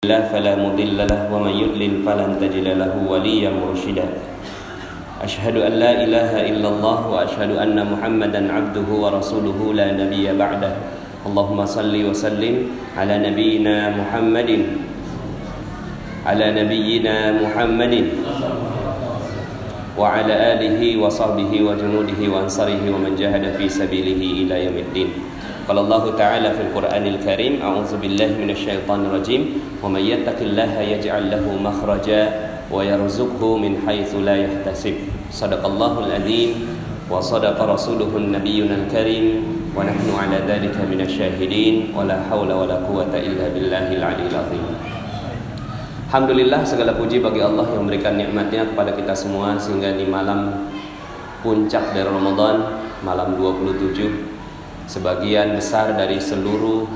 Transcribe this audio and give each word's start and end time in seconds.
الله 0.00 0.32
فلا 0.32 0.56
مضل 0.56 0.96
له 0.96 1.28
ومن 1.28 1.52
يضلل 1.60 2.00
فلن 2.08 2.40
تجد 2.40 2.72
له 2.72 2.88
وليا 3.04 3.52
مرشدا. 3.52 4.08
أشهد 5.20 5.60
أن 5.60 5.72
لا 5.76 5.92
إله 5.92 6.56
إلا 6.56 6.68
الله 6.72 7.00
وأشهد 7.12 7.60
أن 7.60 7.76
محمدا 7.76 8.40
عبده 8.48 8.88
ورسوله 8.88 9.60
لا 9.76 9.92
نبي 9.92 10.24
بعده. 10.24 10.72
اللهم 11.28 11.58
صل 11.68 11.92
وسلم 11.92 12.54
على 12.96 13.14
نبينا 13.28 14.00
محمد. 14.00 14.50
على 16.24 16.46
نبينا 16.64 17.16
محمد. 17.44 17.94
وعلى 20.00 20.34
آله 20.56 20.80
وصحبه 20.96 21.52
وجنوده 21.52 22.20
وأنصاره 22.24 22.82
ومن 22.88 23.20
جاهد 23.20 23.52
في 23.60 23.68
سبيله 23.68 24.48
إلى 24.48 24.54
يوم 24.64 24.76
الدين. 24.80 25.08
Allah 25.76 26.02
Ta'ala 26.16 26.50
fil 26.56 26.72
Qur'anil 26.74 27.22
Karim 27.22 27.62
A'udzu 27.62 28.00
billahi 28.00 28.34
minasyaitonir 28.34 29.12
rajim 29.12 29.62
wa 29.78 29.92
may 29.92 30.08
yattaqillaha 30.08 30.82
yaj'al 30.82 31.30
lahu 31.30 31.54
makhraja 31.60 32.32
wa 32.72 32.82
yarzuqhu 32.82 33.60
min 33.60 33.78
haitsu 33.86 34.24
la 34.24 34.34
yahtasib. 34.40 34.98
Sadaqallahul 35.30 36.10
azim 36.10 36.66
wa 37.06 37.22
sadaqa 37.22 37.66
rasuluhun 37.68 38.34
nabiyyunal 38.34 38.88
karim 38.88 39.42
wa 39.76 39.86
nahnu 39.86 40.10
'ala 40.16 40.42
dzalika 40.48 40.82
minasyahidin 40.86 41.94
wa 41.94 42.08
la 42.08 42.18
haula 42.26 42.54
wa 42.54 42.66
la 42.66 42.78
quwwata 42.82 43.20
illa. 43.20 43.50
Alhamdulillah 46.10 46.66
segala 46.66 46.98
puji 46.98 47.22
bagi 47.22 47.38
Allah 47.38 47.70
yang 47.70 47.86
memberikan 47.86 48.18
nikmatnya 48.18 48.66
kepada 48.66 48.90
kita 48.98 49.14
semua 49.14 49.54
sehingga 49.54 49.94
di 49.94 50.10
malam 50.10 50.66
puncak 51.46 51.94
dari 51.94 52.10
Ramadan 52.10 52.82
malam 53.06 53.38
27 53.38 54.29
sebagian 54.90 55.54
besar 55.54 55.94
dari 55.94 56.18
seluruh 56.18 56.90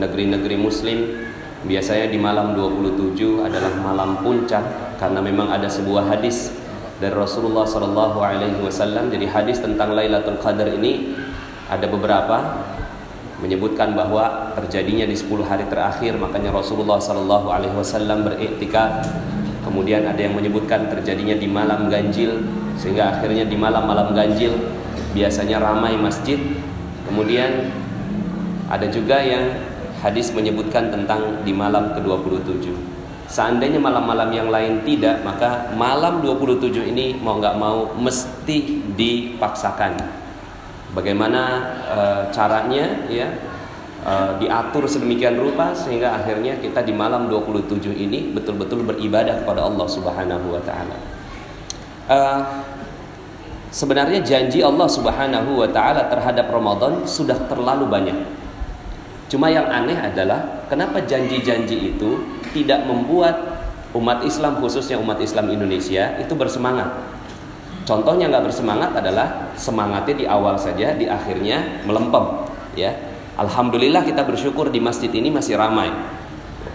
negeri-negeri 0.00 0.56
muslim. 0.56 1.28
Biasanya 1.64 2.08
di 2.08 2.16
malam 2.20 2.56
27 2.56 3.44
adalah 3.44 3.72
malam 3.80 4.20
puncak 4.20 4.96
karena 4.96 5.20
memang 5.20 5.48
ada 5.52 5.68
sebuah 5.68 6.08
hadis 6.12 6.52
dari 7.00 7.12
Rasulullah 7.12 7.68
Shallallahu 7.68 8.20
Alaihi 8.20 8.60
Wasallam. 8.64 9.12
Jadi 9.12 9.28
hadis 9.28 9.60
tentang 9.60 9.92
Lailatul 9.92 10.40
Qadar 10.40 10.72
ini 10.72 11.16
ada 11.68 11.88
beberapa 11.88 12.64
menyebutkan 13.40 13.96
bahwa 13.96 14.52
terjadinya 14.56 15.08
di 15.08 15.16
10 15.16 15.44
hari 15.44 15.64
terakhir. 15.68 16.16
Makanya 16.20 16.52
Rasulullah 16.52 17.00
Shallallahu 17.00 17.48
Alaihi 17.48 17.76
Wasallam 17.76 18.28
beriktikaf. 18.28 19.08
Kemudian 19.64 20.04
ada 20.04 20.20
yang 20.20 20.36
menyebutkan 20.36 20.92
terjadinya 20.92 21.36
di 21.36 21.48
malam 21.48 21.88
ganjil 21.88 22.44
sehingga 22.76 23.16
akhirnya 23.16 23.48
di 23.48 23.56
malam-malam 23.56 24.12
ganjil 24.12 24.52
biasanya 25.16 25.56
ramai 25.64 25.96
masjid 25.96 26.36
kemudian 27.14 27.70
ada 28.66 28.90
juga 28.90 29.22
yang 29.22 29.54
hadis 30.02 30.34
menyebutkan 30.34 30.90
tentang 30.90 31.46
di 31.46 31.54
malam 31.54 31.94
ke-27. 31.94 32.74
Seandainya 33.30 33.78
malam-malam 33.78 34.34
yang 34.34 34.50
lain 34.50 34.82
tidak 34.82 35.22
maka 35.22 35.70
malam 35.78 36.20
27 36.26 36.90
ini 36.90 37.14
mau 37.22 37.38
nggak 37.38 37.54
mau 37.54 37.94
mesti 37.94 38.82
dipaksakan. 38.98 39.94
Bagaimana 40.90 41.42
e, 41.86 42.00
caranya 42.34 43.06
ya? 43.06 43.30
E, 44.04 44.12
diatur 44.44 44.90
sedemikian 44.90 45.38
rupa 45.38 45.70
sehingga 45.72 46.18
akhirnya 46.18 46.58
kita 46.58 46.82
di 46.82 46.92
malam 46.92 47.30
27 47.30 47.94
ini 47.94 48.34
betul-betul 48.34 48.84
beribadah 48.84 49.40
kepada 49.46 49.70
Allah 49.70 49.86
Subhanahu 49.86 50.50
wa 50.50 50.62
taala. 50.66 50.98
E, 52.10 52.18
sebenarnya 53.74 54.22
janji 54.22 54.62
Allah 54.62 54.86
Subhanahu 54.86 55.58
wa 55.58 55.68
taala 55.74 56.06
terhadap 56.06 56.46
Ramadan 56.46 57.02
sudah 57.02 57.50
terlalu 57.50 57.90
banyak. 57.90 58.18
Cuma 59.26 59.50
yang 59.50 59.66
aneh 59.66 59.98
adalah 59.98 60.62
kenapa 60.70 61.02
janji-janji 61.02 61.98
itu 61.98 62.22
tidak 62.54 62.86
membuat 62.86 63.34
umat 63.90 64.22
Islam 64.22 64.62
khususnya 64.62 64.94
umat 65.02 65.18
Islam 65.18 65.50
Indonesia 65.50 66.14
itu 66.22 66.38
bersemangat 66.38 67.14
Contohnya 67.84 68.32
nggak 68.32 68.48
bersemangat 68.48 68.96
adalah 68.96 69.52
semangatnya 69.60 70.14
di 70.16 70.24
awal 70.24 70.56
saja, 70.56 70.96
di 70.96 71.04
akhirnya 71.04 71.84
melempem. 71.84 72.48
Ya, 72.80 72.96
alhamdulillah 73.36 74.08
kita 74.08 74.24
bersyukur 74.24 74.72
di 74.72 74.80
masjid 74.80 75.12
ini 75.12 75.28
masih 75.28 75.60
ramai, 75.60 75.92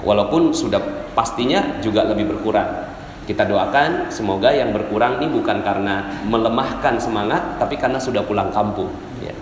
walaupun 0.06 0.54
sudah 0.54 1.10
pastinya 1.18 1.82
juga 1.82 2.06
lebih 2.06 2.30
berkurang. 2.30 2.89
Kita 3.30 3.46
doakan 3.46 4.10
semoga 4.10 4.50
yang 4.50 4.74
berkurang 4.74 5.22
ini 5.22 5.30
bukan 5.30 5.62
karena 5.62 6.26
melemahkan 6.26 6.98
semangat, 6.98 7.62
tapi 7.62 7.78
karena 7.78 8.02
sudah 8.02 8.26
pulang 8.26 8.50
kampung, 8.50 8.90
ya. 9.22 9.38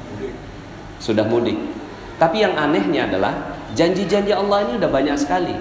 sudah 0.99 1.23
mudik. 1.23 1.55
Tapi 2.19 2.43
yang 2.43 2.59
anehnya 2.59 3.07
adalah 3.07 3.55
janji-janji 3.79 4.35
Allah 4.35 4.67
ini 4.67 4.75
udah 4.75 4.91
banyak 4.91 5.15
sekali, 5.15 5.55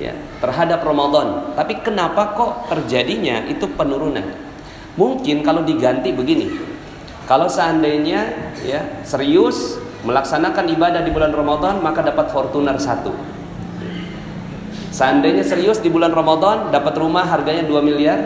ya, 0.00 0.16
terhadap 0.40 0.80
Ramadan. 0.80 1.52
Tapi 1.52 1.84
kenapa 1.84 2.32
kok 2.32 2.72
terjadinya 2.72 3.44
itu 3.44 3.68
penurunan? 3.76 4.24
Mungkin 4.96 5.44
kalau 5.44 5.60
diganti 5.60 6.16
begini. 6.16 6.48
Kalau 7.28 7.44
seandainya 7.44 8.56
ya 8.64 9.04
serius 9.04 9.76
melaksanakan 10.08 10.64
ibadah 10.80 11.04
di 11.04 11.12
bulan 11.12 11.36
Ramadan 11.36 11.84
maka 11.84 12.00
dapat 12.00 12.32
Fortuner 12.32 12.80
satu. 12.80 13.12
Seandainya 14.90 15.46
serius 15.46 15.78
di 15.78 15.86
bulan 15.86 16.10
Ramadan 16.10 16.74
dapat 16.74 16.98
rumah 16.98 17.22
harganya 17.22 17.62
2 17.62 17.78
miliar. 17.82 18.18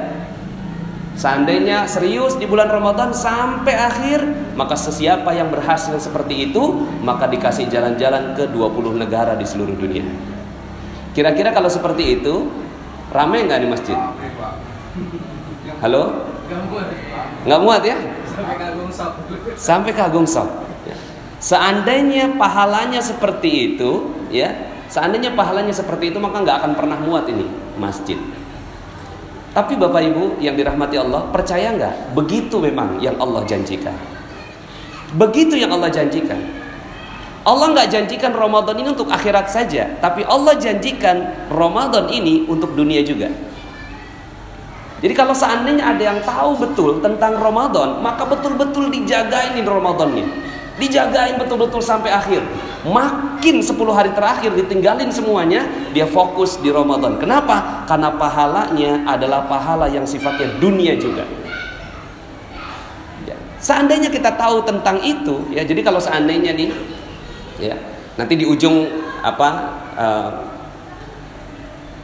Seandainya 1.15 1.87
serius 1.87 2.35
di 2.35 2.49
bulan 2.49 2.67
Ramadan 2.67 3.15
sampai 3.15 3.79
akhir 3.79 4.27
maka 4.59 4.75
sesiapa 4.75 5.31
yang 5.31 5.47
berhasil 5.47 5.95
seperti 6.03 6.51
itu 6.51 6.91
maka 7.07 7.31
dikasih 7.31 7.71
jalan-jalan 7.71 8.35
ke 8.35 8.51
20 8.51 8.99
negara 8.99 9.39
di 9.39 9.47
seluruh 9.47 9.79
dunia. 9.79 10.03
Kira-kira 11.15 11.55
kalau 11.55 11.71
seperti 11.71 12.19
itu 12.19 12.51
ramai 13.15 13.47
nggak 13.47 13.61
di 13.63 13.69
masjid? 13.71 13.95
Halo? 15.79 16.27
Nggak 17.47 17.61
muat 17.63 17.83
ya? 17.87 17.95
Sampai 19.55 19.95
kagum 19.95 20.27
sok. 20.27 20.49
Seandainya 21.39 22.41
pahalanya 22.41 23.05
seperti 23.05 23.77
itu, 23.77 24.17
ya, 24.33 24.74
seandainya 24.95 25.35
pahalanya 25.35 25.75
seperti 25.75 26.15
itu 26.15 26.23
maka 26.23 26.39
nggak 26.47 26.57
akan 26.63 26.73
pernah 26.79 26.95
muat 27.03 27.27
ini 27.27 27.51
masjid. 27.75 28.15
Tapi 29.51 29.75
Bapak 29.75 30.03
Ibu 30.03 30.39
yang 30.43 30.55
dirahmati 30.55 30.99
Allah, 30.99 31.31
percaya 31.31 31.75
nggak? 31.75 32.15
Begitu 32.15 32.59
memang 32.63 32.99
yang 33.03 33.19
Allah 33.19 33.43
janjikan. 33.47 33.95
Begitu 35.15 35.59
yang 35.59 35.75
Allah 35.75 35.91
janjikan. 35.91 36.39
Allah 37.45 37.67
nggak 37.71 37.91
janjikan 37.91 38.35
Ramadan 38.35 38.75
ini 38.83 38.89
untuk 38.95 39.11
akhirat 39.11 39.47
saja, 39.51 39.95
tapi 40.03 40.27
Allah 40.27 40.59
janjikan 40.59 41.47
Ramadan 41.55 42.11
ini 42.11 42.51
untuk 42.51 42.75
dunia 42.75 43.05
juga. 43.07 43.31
Jadi 45.05 45.13
kalau 45.13 45.37
seandainya 45.37 45.85
ada 45.85 46.03
yang 46.03 46.19
tahu 46.25 46.57
betul 46.59 47.05
tentang 47.05 47.37
Ramadan, 47.37 48.01
maka 48.01 48.25
betul-betul 48.25 48.89
dijagain 48.89 49.55
ini 49.55 49.69
Ramadannya. 49.69 50.27
Dijagain 50.75 51.39
betul-betul 51.39 51.79
sampai 51.79 52.11
akhir. 52.11 52.43
Makin 52.83 53.63
10 53.63 53.75
hari 53.95 54.11
terakhir 54.11 54.53
ditinggalin 54.59 55.09
semuanya, 55.09 55.65
dia 55.95 56.05
fokus 56.05 56.59
di 56.59 56.69
Ramadan. 56.75 57.17
Kenapa? 57.23 57.87
Karena 57.87 58.11
pahalanya 58.19 59.07
adalah 59.07 59.47
pahala 59.47 59.87
yang 59.87 60.03
sifatnya 60.03 60.59
dunia 60.59 60.99
juga. 60.99 61.25
Ya. 63.23 63.39
Seandainya 63.63 64.11
kita 64.11 64.35
tahu 64.35 64.67
tentang 64.67 64.99
itu, 65.07 65.47
ya 65.55 65.63
jadi 65.63 65.81
kalau 65.87 66.03
seandainya 66.03 66.53
nih, 66.59 66.75
ya 67.63 67.79
nanti 68.19 68.35
di 68.35 68.47
ujung 68.47 68.87
apa 69.23 69.49
uh, 69.97 70.31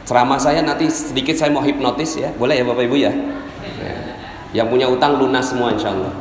ceramah 0.03 0.39
saya 0.41 0.59
nanti 0.65 0.91
sedikit 0.91 1.37
saya 1.39 1.53
mau 1.53 1.63
hipnotis 1.63 2.19
ya 2.19 2.33
boleh 2.35 2.59
ya 2.59 2.63
bapak 2.67 2.83
ibu 2.83 2.97
ya, 2.99 3.11
ya. 3.79 3.95
yang 4.51 4.67
punya 4.67 4.91
utang 4.91 5.15
lunas 5.15 5.53
semua 5.53 5.71
insya 5.71 5.95
Allah 5.95 6.11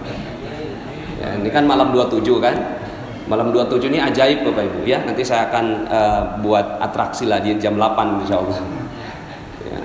ya, 1.21 1.29
ini 1.37 1.49
kan 1.53 1.69
malam 1.69 1.93
27 1.93 2.25
kan? 2.41 2.57
Malam 3.31 3.55
27 3.55 3.95
ini 3.95 4.03
ajaib 4.03 4.43
bapak 4.43 4.65
ibu. 4.67 4.79
Ya 4.89 5.05
nanti 5.07 5.23
saya 5.23 5.47
akan 5.53 5.87
uh, 5.87 6.23
buat 6.43 6.83
atraksi 6.83 7.31
lah 7.31 7.39
di 7.39 7.55
jam 7.63 7.79
8 7.79 8.27
insya 8.27 8.43
Allah. 8.43 8.59
Ya. 9.71 9.81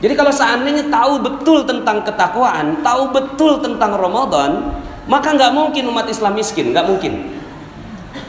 jadi 0.00 0.14
kalau 0.16 0.32
seandainya 0.32 0.88
tahu 0.88 1.20
betul 1.20 1.68
tentang 1.68 2.00
ketakwaan 2.06 2.80
tahu 2.80 3.12
betul 3.12 3.60
tentang 3.60 4.00
Ramadan 4.00 4.80
maka 5.10 5.34
nggak 5.34 5.52
mungkin 5.52 5.92
umat 5.92 6.08
Islam 6.08 6.38
miskin 6.38 6.72
nggak 6.72 6.86
mungkin. 6.88 7.42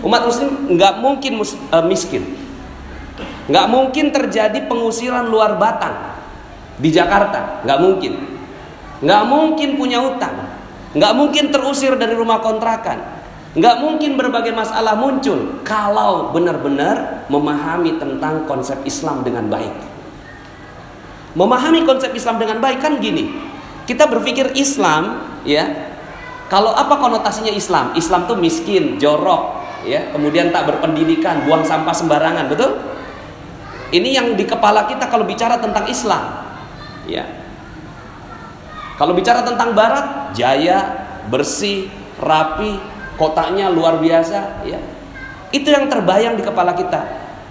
Umat 0.04 0.28
muslim 0.28 0.76
nggak 0.76 1.00
mungkin 1.00 1.32
mus, 1.40 1.56
uh, 1.72 1.84
miskin. 1.84 2.28
Nggak 3.48 3.68
mungkin 3.72 4.12
terjadi 4.12 4.68
pengusiran 4.68 5.28
luar 5.28 5.56
batang 5.56 5.96
di 6.80 6.92
Jakarta, 6.92 7.64
nggak 7.64 7.80
mungkin. 7.80 8.14
Nggak 9.04 9.24
mungkin 9.28 9.70
punya 9.76 10.00
utang, 10.00 10.53
nggak 10.94 11.14
mungkin 11.18 11.50
terusir 11.50 11.98
dari 11.98 12.14
rumah 12.14 12.42
kontrakan, 12.42 13.02
nggak 13.58 13.76
mungkin 13.82 14.18
berbagai 14.18 14.54
masalah 14.54 14.94
muncul 14.98 15.62
kalau 15.66 16.30
benar-benar 16.34 17.26
memahami 17.30 17.98
tentang 17.98 18.46
konsep 18.46 18.78
Islam 18.86 19.26
dengan 19.26 19.50
baik. 19.50 19.74
Memahami 21.34 21.82
konsep 21.90 22.14
Islam 22.14 22.38
dengan 22.38 22.62
baik 22.62 22.78
kan 22.78 23.02
gini, 23.02 23.34
kita 23.90 24.06
berpikir 24.06 24.54
Islam, 24.54 25.18
ya, 25.44 25.66
kalau 26.46 26.72
apa 26.78 27.02
konotasinya 27.02 27.50
Islam? 27.50 27.98
Islam 27.98 28.30
tuh 28.30 28.38
miskin, 28.38 29.02
jorok, 29.02 29.66
ya, 29.84 30.14
kemudian 30.14 30.54
tak 30.54 30.70
berpendidikan, 30.70 31.42
buang 31.50 31.66
sampah 31.66 31.92
sembarangan, 31.92 32.46
betul? 32.54 32.78
Ini 33.94 34.10
yang 34.10 34.28
di 34.34 34.46
kepala 34.46 34.90
kita 34.90 35.10
kalau 35.10 35.26
bicara 35.26 35.58
tentang 35.58 35.86
Islam. 35.86 36.50
Ya. 37.06 37.43
Kalau 38.98 39.18
bicara 39.18 39.42
tentang 39.42 39.74
barat, 39.74 40.36
jaya, 40.38 41.06
bersih, 41.28 41.90
rapi, 42.22 42.78
kotaknya 43.18 43.74
luar 43.74 43.98
biasa, 43.98 44.66
ya. 44.68 44.80
Itu 45.54 45.70
yang 45.70 45.90
terbayang 45.90 46.38
di 46.38 46.44
kepala 46.46 46.74
kita. 46.74 47.02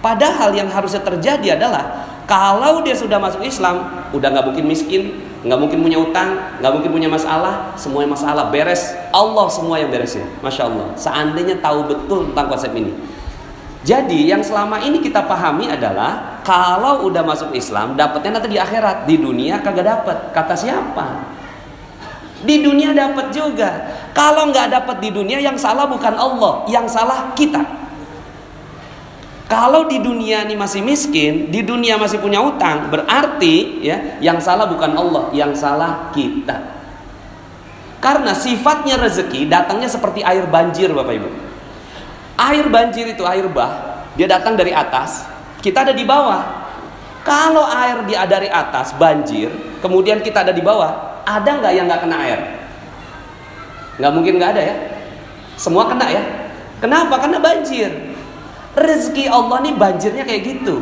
Padahal 0.03 0.51
yang 0.51 0.67
harusnya 0.67 0.99
terjadi 0.99 1.55
adalah 1.55 2.11
kalau 2.27 2.83
dia 2.83 2.95
sudah 2.95 3.19
masuk 3.19 3.43
Islam, 3.43 4.07
udah 4.11 4.27
nggak 4.31 4.45
mungkin 4.51 4.65
miskin, 4.67 5.03
nggak 5.43 5.59
mungkin 5.59 5.79
punya 5.83 5.99
utang, 5.99 6.59
nggak 6.59 6.71
mungkin 6.71 6.91
punya 6.91 7.09
masalah, 7.11 7.75
semua 7.75 8.07
masalah 8.07 8.47
beres. 8.51 8.95
Allah 9.11 9.47
semua 9.51 9.79
yang 9.79 9.91
beresin, 9.91 10.23
masya 10.39 10.67
Allah. 10.71 10.87
Seandainya 10.95 11.59
tahu 11.59 11.87
betul 11.87 12.31
tentang 12.31 12.47
konsep 12.47 12.71
ini. 12.75 12.91
Jadi 13.83 14.31
yang 14.31 14.39
selama 14.39 14.79
ini 14.79 15.03
kita 15.03 15.27
pahami 15.27 15.67
adalah 15.67 16.39
kalau 16.47 17.03
udah 17.03 17.19
masuk 17.19 17.51
Islam 17.51 17.99
dapatnya 17.99 18.39
nanti 18.39 18.55
di 18.55 18.59
akhirat, 18.59 19.03
di 19.03 19.19
dunia 19.19 19.59
kagak 19.59 19.83
dapat. 19.83 20.17
Kata 20.31 20.55
siapa? 20.55 21.35
Di 22.47 22.63
dunia 22.63 22.95
dapat 22.95 23.35
juga. 23.35 23.91
Kalau 24.15 24.47
nggak 24.47 24.71
dapat 24.71 24.97
di 25.03 25.11
dunia 25.11 25.43
yang 25.43 25.59
salah 25.59 25.83
bukan 25.83 26.15
Allah, 26.15 26.63
yang 26.71 26.87
salah 26.87 27.35
kita. 27.35 27.59
Kalau 29.51 29.85
di 29.91 29.99
dunia 29.99 30.47
ini 30.47 30.55
masih 30.55 30.79
miskin, 30.79 31.51
di 31.51 31.59
dunia 31.59 31.99
masih 31.99 32.23
punya 32.23 32.39
utang, 32.39 32.87
berarti 32.87 33.83
ya 33.83 34.17
yang 34.23 34.39
salah 34.39 34.63
bukan 34.65 34.95
Allah, 34.95 35.27
yang 35.35 35.51
salah 35.51 36.09
kita. 36.15 36.73
Karena 37.99 38.31
sifatnya 38.31 38.95
rezeki 38.95 39.51
datangnya 39.51 39.91
seperti 39.91 40.23
air 40.23 40.47
banjir 40.47 40.91
Bapak 40.95 41.13
Ibu. 41.19 41.29
Air 42.33 42.65
banjir 42.69 43.05
itu 43.13 43.21
air 43.25 43.45
bah, 43.45 44.03
dia 44.17 44.25
datang 44.25 44.57
dari 44.57 44.73
atas, 44.73 45.25
kita 45.61 45.85
ada 45.85 45.93
di 45.93 46.01
bawah. 46.01 46.65
Kalau 47.23 47.63
air 47.63 48.03
dia 48.03 48.27
dari 48.27 48.51
atas 48.51 48.91
banjir, 48.99 49.47
kemudian 49.79 50.19
kita 50.19 50.43
ada 50.43 50.51
di 50.51 50.59
bawah, 50.59 51.23
ada 51.23 51.49
nggak 51.61 51.73
yang 51.73 51.85
nggak 51.87 52.01
kena 52.03 52.17
air? 52.19 52.39
Nggak 54.01 54.11
mungkin 54.11 54.33
nggak 54.41 54.51
ada 54.57 54.61
ya. 54.65 54.75
Semua 55.55 55.85
kena 55.87 56.09
ya. 56.09 56.23
Kenapa? 56.81 57.21
Karena 57.21 57.39
banjir. 57.39 57.89
Rezeki 58.73 59.29
Allah 59.29 59.57
nih 59.63 59.75
banjirnya 59.77 60.25
kayak 60.25 60.41
gitu. 60.43 60.81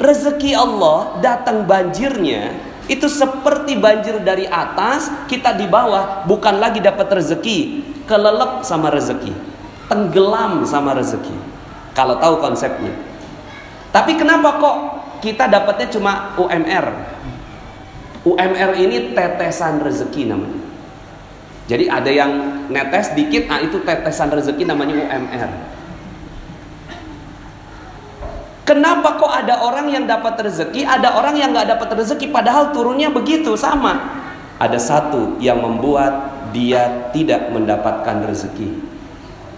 Rezeki 0.00 0.56
Allah 0.56 1.20
datang 1.22 1.68
banjirnya 1.68 2.50
itu 2.84 3.08
seperti 3.08 3.80
banjir 3.80 4.20
dari 4.20 4.44
atas, 4.44 5.08
kita 5.24 5.56
di 5.56 5.64
bawah 5.64 6.28
bukan 6.28 6.60
lagi 6.60 6.84
dapat 6.84 7.08
rezeki, 7.16 7.80
kelelep 8.04 8.60
sama 8.60 8.92
rezeki, 8.92 9.32
tenggelam 9.88 10.64
sama 10.64 10.96
rezeki. 10.96 11.36
Kalau 11.94 12.18
tahu 12.18 12.42
konsepnya. 12.42 12.90
Tapi 13.94 14.18
kenapa 14.18 14.58
kok 14.58 14.76
kita 15.22 15.46
dapatnya 15.46 15.86
cuma 15.94 16.34
UMR? 16.34 16.86
UMR 18.26 18.70
ini 18.80 19.14
tetesan 19.14 19.78
rezeki 19.78 20.32
namanya. 20.32 20.60
Jadi 21.64 21.88
ada 21.88 22.10
yang 22.12 22.32
netes 22.68 23.16
dikit, 23.16 23.48
nah 23.48 23.62
itu 23.62 23.80
tetesan 23.86 24.28
rezeki 24.34 24.68
namanya 24.68 25.00
UMR. 25.00 25.50
Kenapa 28.64 29.20
kok 29.20 29.28
ada 29.28 29.60
orang 29.60 29.92
yang 29.92 30.04
dapat 30.08 30.40
rezeki, 30.40 30.88
ada 30.88 31.20
orang 31.20 31.36
yang 31.36 31.52
nggak 31.52 31.76
dapat 31.76 32.00
rezeki, 32.00 32.32
padahal 32.32 32.72
turunnya 32.72 33.12
begitu 33.12 33.52
sama. 33.60 34.24
Ada 34.56 34.80
satu 34.80 35.36
yang 35.36 35.60
membuat 35.60 36.32
dia 36.56 37.12
tidak 37.12 37.52
mendapatkan 37.52 38.24
rezeki. 38.24 38.93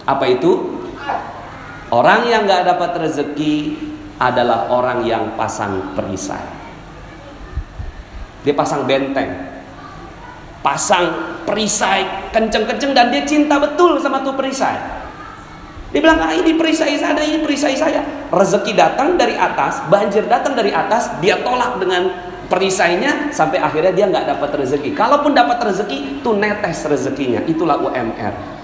Apa 0.07 0.25
itu? 0.31 0.79
Orang 1.91 2.27
yang 2.27 2.47
nggak 2.47 2.63
dapat 2.67 2.91
rezeki 2.99 3.55
adalah 4.19 4.71
orang 4.71 5.03
yang 5.03 5.35
pasang 5.35 5.95
perisai. 5.95 6.43
Dia 8.43 8.55
pasang 8.55 8.87
benteng, 8.87 9.27
pasang 10.63 11.39
perisai 11.43 12.31
kenceng-kenceng 12.31 12.95
dan 12.95 13.11
dia 13.11 13.23
cinta 13.27 13.59
betul 13.59 13.99
sama 13.99 14.23
tuh 14.23 14.35
perisai. 14.35 14.75
Dia 15.91 16.03
bilang, 16.03 16.19
ah, 16.19 16.35
ini 16.35 16.59
perisai 16.59 16.99
saya, 16.99 17.15
ini 17.23 17.39
perisai 17.39 17.75
saya. 17.75 18.03
Rezeki 18.27 18.75
datang 18.75 19.15
dari 19.15 19.39
atas, 19.39 19.79
banjir 19.87 20.27
datang 20.27 20.51
dari 20.51 20.75
atas, 20.75 21.07
dia 21.23 21.39
tolak 21.39 21.79
dengan 21.79 22.11
perisainya 22.51 23.31
sampai 23.31 23.63
akhirnya 23.63 23.95
dia 23.95 24.05
nggak 24.11 24.27
dapat 24.35 24.67
rezeki. 24.67 24.91
Kalaupun 24.91 25.31
dapat 25.31 25.63
rezeki, 25.63 26.19
itu 26.19 26.29
netes 26.35 26.83
rezekinya. 26.83 27.39
Itulah 27.47 27.79
UMR. 27.79 28.56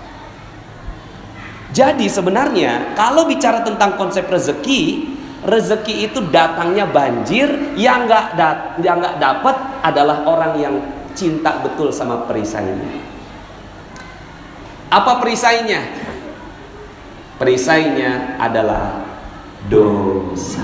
Jadi 1.73 2.05
sebenarnya 2.05 2.93
kalau 2.93 3.25
bicara 3.25 3.65
tentang 3.65 3.97
konsep 3.97 4.29
rezeki, 4.29 5.09
rezeki 5.41 6.05
itu 6.05 6.21
datangnya 6.29 6.85
banjir, 6.85 7.73
yang 7.73 8.05
nggak 8.05 8.37
dat 8.37 8.57
yang 8.85 9.01
nggak 9.01 9.17
dapat 9.17 9.55
adalah 9.81 10.21
orang 10.29 10.53
yang 10.61 10.75
cinta 11.17 11.65
betul 11.65 11.89
sama 11.89 12.29
perisainya. 12.29 12.77
Apa 14.93 15.17
perisainya? 15.17 15.81
Perisainya 17.41 18.37
adalah 18.37 19.01
dosa. 19.65 20.63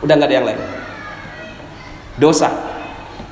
Udah 0.00 0.14
nggak 0.16 0.28
ada 0.32 0.36
yang 0.40 0.48
lain. 0.48 0.62
Dosa. 2.16 2.65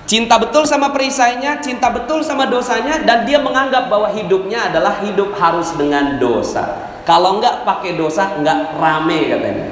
Cinta 0.05 0.37
betul 0.37 0.69
sama 0.69 0.93
perisainya, 0.93 1.65
cinta 1.65 1.89
betul 1.89 2.21
sama 2.21 2.45
dosanya, 2.45 3.01
dan 3.09 3.25
dia 3.25 3.41
menganggap 3.41 3.89
bahwa 3.89 4.13
hidupnya 4.13 4.69
adalah 4.69 5.01
hidup 5.01 5.33
harus 5.41 5.73
dengan 5.81 6.21
dosa. 6.21 6.93
Kalau 7.09 7.41
nggak 7.41 7.65
pakai 7.65 7.97
dosa, 7.97 8.37
nggak 8.37 8.77
rame 8.77 9.33
katanya. 9.33 9.67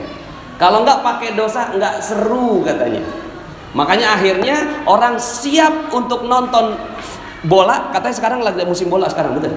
Kalau 0.56 0.88
nggak 0.88 1.04
pakai 1.04 1.36
dosa, 1.36 1.68
nggak 1.76 1.94
seru 2.00 2.64
katanya. 2.64 3.04
Makanya 3.76 4.16
akhirnya 4.16 4.56
orang 4.88 5.20
siap 5.20 5.92
untuk 5.92 6.24
nonton 6.24 6.80
bola. 7.44 7.92
Katanya 7.92 8.16
sekarang 8.16 8.40
lagi 8.40 8.64
musim 8.64 8.88
bola 8.88 9.08
sekarang, 9.12 9.36
betul? 9.36 9.52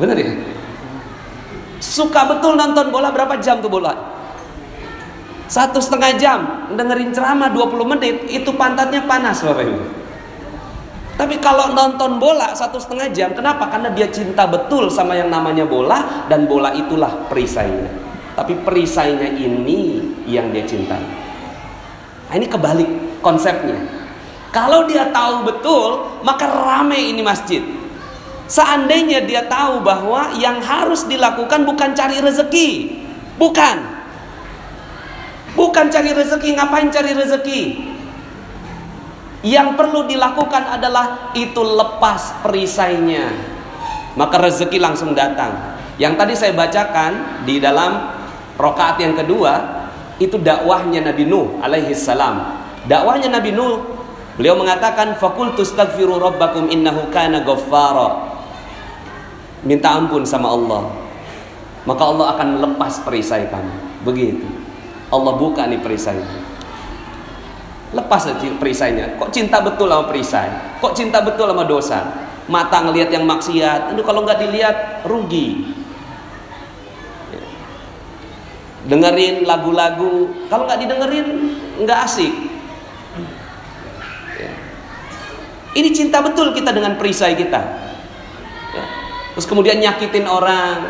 Benar 0.00 0.16
ya? 0.16 0.32
Suka 1.80 2.24
betul 2.24 2.56
nonton 2.56 2.88
bola 2.88 3.12
berapa 3.12 3.36
jam 3.36 3.60
tuh 3.60 3.68
bola? 3.68 4.13
Satu 5.44 5.76
setengah 5.76 6.12
jam 6.16 6.38
dengerin 6.72 7.12
ceramah 7.12 7.52
20 7.52 7.92
menit 7.96 8.16
itu 8.32 8.48
pantatnya 8.56 9.04
panas 9.04 9.44
Bapak 9.44 9.64
Ibu. 9.64 10.04
Tapi 11.14 11.38
kalau 11.38 11.70
nonton 11.70 12.18
bola 12.18 12.50
satu 12.58 12.82
setengah 12.82 13.06
jam, 13.14 13.30
kenapa? 13.38 13.70
Karena 13.70 13.94
dia 13.94 14.10
cinta 14.10 14.50
betul 14.50 14.90
sama 14.90 15.14
yang 15.14 15.30
namanya 15.30 15.62
bola 15.62 16.26
dan 16.26 16.50
bola 16.50 16.74
itulah 16.74 17.30
perisainya. 17.30 17.86
Tapi 18.34 18.58
perisainya 18.66 19.30
ini 19.30 20.02
yang 20.26 20.50
dia 20.50 20.66
cintai. 20.66 21.04
Nah, 22.26 22.34
ini 22.34 22.50
kebalik 22.50 23.22
konsepnya. 23.22 23.78
Kalau 24.50 24.90
dia 24.90 25.06
tahu 25.14 25.46
betul, 25.46 26.18
maka 26.26 26.50
rame 26.50 26.98
ini 27.14 27.22
masjid. 27.22 27.62
Seandainya 28.50 29.22
dia 29.22 29.46
tahu 29.46 29.86
bahwa 29.86 30.34
yang 30.34 30.58
harus 30.58 31.06
dilakukan 31.06 31.62
bukan 31.62 31.94
cari 31.94 32.18
rezeki, 32.18 32.70
bukan. 33.38 33.93
Bukan 35.74 35.90
cari 35.90 36.14
rezeki, 36.14 36.54
ngapain 36.54 36.86
cari 36.86 37.18
rezeki? 37.18 37.60
Yang 39.42 39.74
perlu 39.74 40.06
dilakukan 40.06 40.70
adalah 40.70 41.34
itu 41.34 41.58
lepas 41.58 42.46
perisainya. 42.46 43.34
Maka 44.14 44.38
rezeki 44.38 44.78
langsung 44.78 45.18
datang. 45.18 45.74
Yang 45.98 46.14
tadi 46.14 46.34
saya 46.38 46.54
bacakan 46.54 47.42
di 47.42 47.58
dalam 47.58 48.06
rokaat 48.54 49.02
yang 49.02 49.18
kedua 49.18 49.82
itu 50.22 50.38
dakwahnya 50.38 51.10
Nabi 51.10 51.26
Nuh 51.26 51.58
alaihi 51.58 51.90
salam. 51.90 52.54
Dakwahnya 52.86 53.34
Nabi 53.34 53.50
Nuh 53.50 53.82
beliau 54.38 54.54
mengatakan 54.54 55.18
fakultu 55.18 55.66
astaghfiru 55.66 56.22
rabbakum 56.22 56.70
innahu 56.70 57.10
kana 57.10 57.42
ghaffara 57.42 58.30
minta 59.66 59.90
ampun 59.90 60.22
sama 60.22 60.54
Allah 60.54 60.86
maka 61.82 62.02
Allah 62.06 62.26
akan 62.38 62.48
lepas 62.62 63.02
perisai 63.02 63.50
kamu 63.50 64.06
begitu 64.06 64.63
Allah 65.12 65.32
buka 65.36 65.68
nih 65.68 65.80
perisai. 65.80 66.20
Lepas 67.94 68.26
aja 68.26 68.48
perisainya. 68.58 69.14
Kok 69.20 69.30
cinta 69.30 69.62
betul 69.62 69.86
sama 69.86 70.10
perisai? 70.10 70.50
Kok 70.82 70.92
cinta 70.98 71.22
betul 71.22 71.46
sama 71.46 71.62
dosa? 71.62 72.00
Mata 72.50 72.82
ngelihat 72.82 73.14
yang 73.14 73.24
maksiat. 73.24 73.94
Itu 73.94 74.02
kalau 74.02 74.26
nggak 74.26 74.38
dilihat 74.42 74.76
rugi. 75.06 75.70
Dengerin 78.84 79.46
lagu-lagu. 79.46 80.28
Kalau 80.50 80.66
nggak 80.66 80.80
didengerin 80.82 81.28
nggak 81.86 81.98
asik. 82.04 82.34
Ini 85.74 85.88
cinta 85.90 86.22
betul 86.22 86.54
kita 86.54 86.70
dengan 86.70 86.94
perisai 86.94 87.34
kita. 87.34 87.62
Terus 89.34 89.46
kemudian 89.50 89.82
nyakitin 89.82 90.30
orang, 90.30 90.86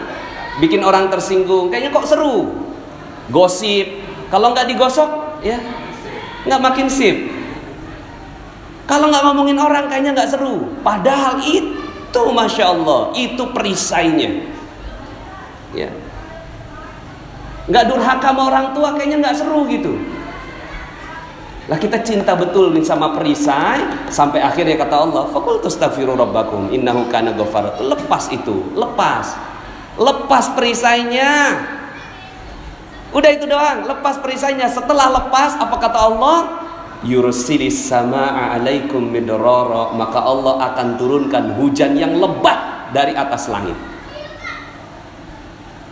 bikin 0.61 0.85
orang 0.85 1.09
tersinggung. 1.09 1.73
Kayaknya 1.73 1.91
kok 1.93 2.05
seru. 2.05 2.53
Gosip. 3.33 4.04
Kalau 4.35 4.51
nggak 4.51 4.67
digosok, 4.67 5.11
ya 5.47 5.63
nggak 6.43 6.59
makin 6.59 6.91
sip. 6.91 7.31
Kalau 8.91 9.07
nggak 9.07 9.23
ngomongin 9.31 9.63
orang, 9.63 9.87
kayaknya 9.87 10.11
nggak 10.11 10.35
seru. 10.35 10.75
Padahal 10.83 11.39
itu, 11.47 12.23
masya 12.35 12.75
Allah, 12.75 13.15
itu 13.15 13.47
perisainya. 13.55 14.51
Ya. 15.71 15.91
nggak 17.65 17.85
durhaka 17.89 18.29
sama 18.31 18.43
orang 18.53 18.77
tua 18.77 18.93
kayaknya 18.93 19.25
nggak 19.25 19.41
seru 19.41 19.65
gitu 19.73 19.97
lah 21.65 21.81
kita 21.81 22.05
cinta 22.05 22.37
betul 22.37 22.77
nih 22.77 22.85
sama 22.85 23.17
perisai 23.17 24.13
sampai 24.13 24.45
akhirnya 24.45 24.77
kata 24.77 25.01
Allah, 25.01 25.25
"Faqul 25.33 25.65
tastaghfiru 25.65 26.13
rabbakum 26.13 26.69
innahu 26.69 27.09
kana 27.09 27.33
ghafara." 27.33 27.81
Lepas 27.81 28.29
itu, 28.29 28.69
lepas. 28.77 29.33
Lepas 29.97 30.53
perisainya. 30.53 31.57
Udah 33.15 33.31
itu 33.31 33.47
doang, 33.47 33.87
lepas 33.87 34.19
perisainya. 34.19 34.67
Setelah 34.67 35.15
lepas 35.23 35.55
apa 35.55 35.77
kata 35.79 35.99
Allah? 36.03 36.39
Yursilis 37.07 37.87
sama'a 37.87 38.59
alaikum 38.59 39.07
midrara, 39.07 39.95
maka 39.95 40.19
Allah 40.19 40.73
akan 40.73 40.99
turunkan 40.99 41.55
hujan 41.57 41.95
yang 41.95 42.19
lebat 42.19 42.91
dari 42.91 43.15
atas 43.15 43.47
langit. 43.47 43.77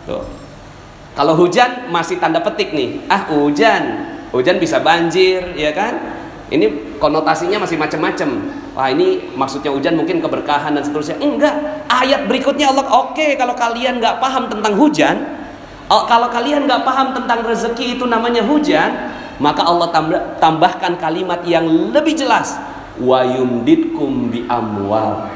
Tuh. 0.03 0.25
Kalau 1.13 1.37
hujan 1.37 1.93
masih 1.93 2.17
tanda 2.19 2.41
petik 2.41 2.73
nih. 2.73 3.05
Ah, 3.07 3.29
hujan 3.29 4.13
Hujan 4.33 4.57
bisa 4.57 4.81
banjir, 4.81 5.53
ya 5.53 5.69
kan? 5.77 5.93
Ini 6.49 6.97
konotasinya 6.97 7.61
masih 7.61 7.77
macam-macam. 7.77 8.29
Wah, 8.73 8.89
ini 8.89 9.29
maksudnya 9.37 9.69
hujan 9.69 9.93
mungkin 9.93 10.25
keberkahan 10.25 10.73
dan 10.73 10.81
seterusnya. 10.81 11.21
Enggak. 11.21 11.53
Ayat 11.85 12.25
berikutnya 12.25 12.73
Allah, 12.73 12.81
oke 12.89 13.13
okay, 13.13 13.37
kalau 13.37 13.53
kalian 13.53 14.01
nggak 14.01 14.17
paham 14.17 14.49
tentang 14.49 14.73
hujan, 14.73 15.32
oh, 15.93 16.03
kalau 16.09 16.33
kalian 16.33 16.65
nggak 16.65 16.81
paham 16.81 17.13
tentang 17.13 17.45
rezeki 17.45 18.01
itu 18.01 18.09
namanya 18.09 18.41
hujan, 18.41 19.13
maka 19.37 19.61
Allah 19.61 19.93
tambahkan 20.41 20.97
kalimat 20.97 21.45
yang 21.45 21.93
lebih 21.93 22.17
jelas. 22.17 22.57
Wa 22.97 23.21
yumditkum 23.21 24.33
bi 24.33 24.49
amwal. 24.49 25.29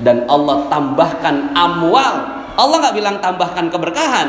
Dan 0.00 0.30
Allah 0.30 0.70
tambahkan 0.70 1.52
amwal. 1.58 2.14
Allah 2.54 2.76
nggak 2.86 2.96
bilang 2.96 3.16
tambahkan 3.18 3.66
keberkahan, 3.72 4.28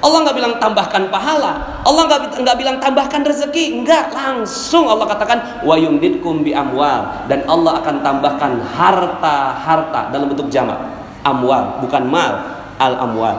Allah 0.00 0.18
nggak 0.24 0.36
bilang 0.36 0.54
tambahkan 0.56 1.12
pahala. 1.12 1.80
Allah 1.84 2.02
nggak 2.08 2.40
nggak 2.40 2.56
bilang 2.56 2.76
tambahkan 2.80 3.20
rezeki. 3.20 3.80
Enggak, 3.80 4.12
langsung 4.16 4.88
Allah 4.88 5.04
katakan 5.04 5.64
wa 5.64 5.76
yumditkum 5.76 6.40
bi 6.40 6.56
amwal 6.56 7.28
dan 7.28 7.44
Allah 7.44 7.84
akan 7.84 8.00
tambahkan 8.00 8.52
harta-harta 8.64 10.08
dalam 10.08 10.32
bentuk 10.32 10.48
jamak. 10.48 10.80
Amwal, 11.20 11.84
bukan 11.84 12.08
mal, 12.08 12.64
al 12.80 12.96
amwal. 12.96 13.36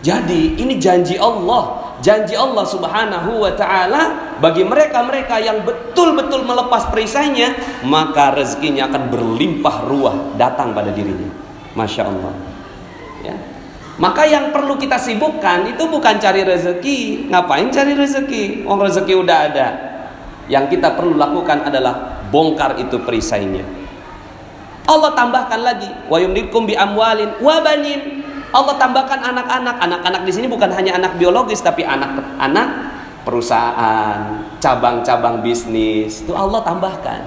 Jadi 0.00 0.56
ini 0.56 0.80
janji 0.80 1.20
Allah, 1.20 1.96
janji 2.00 2.32
Allah 2.32 2.64
Subhanahu 2.64 3.44
wa 3.44 3.52
taala 3.52 4.32
bagi 4.40 4.64
mereka-mereka 4.64 5.36
yang 5.44 5.60
betul-betul 5.60 6.48
melepas 6.48 6.88
perisainya, 6.88 7.52
maka 7.84 8.32
rezekinya 8.32 8.88
akan 8.88 9.12
berlimpah 9.12 9.76
ruah 9.84 10.16
datang 10.40 10.72
pada 10.72 10.88
dirinya. 10.88 11.28
Masya 11.76 12.02
Allah. 12.08 12.32
Ya. 13.20 13.36
Maka 14.00 14.24
yang 14.24 14.48
perlu 14.48 14.80
kita 14.80 14.96
sibukkan 14.96 15.76
itu 15.76 15.84
bukan 15.84 16.16
cari 16.16 16.40
rezeki. 16.48 17.28
Ngapain 17.28 17.68
cari 17.68 17.92
rezeki? 17.92 18.64
Wong 18.64 18.80
rezeki 18.80 19.12
udah 19.20 19.38
ada. 19.52 19.68
Yang 20.48 20.80
kita 20.80 20.96
perlu 20.96 21.20
lakukan 21.20 21.68
adalah 21.68 22.24
bongkar 22.32 22.80
itu 22.80 22.96
perisainya. 23.04 23.62
Allah 24.88 25.12
tambahkan 25.14 25.60
lagi, 25.60 25.86
wa 26.08 26.16
yumdikum 26.18 26.64
bi 26.66 26.74
amwalin 26.74 27.36
wa 27.44 27.60
banin. 27.60 28.19
Allah 28.50 28.74
tambahkan 28.78 29.20
anak-anak. 29.22 29.76
Anak-anak 29.78 30.22
di 30.26 30.32
sini 30.34 30.46
bukan 30.50 30.70
hanya 30.74 30.98
anak 30.98 31.16
biologis 31.16 31.62
tapi 31.62 31.86
anak-anak 31.86 32.68
perusahaan, 33.22 34.42
cabang-cabang 34.58 35.44
bisnis. 35.44 36.24
Itu 36.26 36.34
Allah 36.34 36.60
tambahkan. 36.66 37.20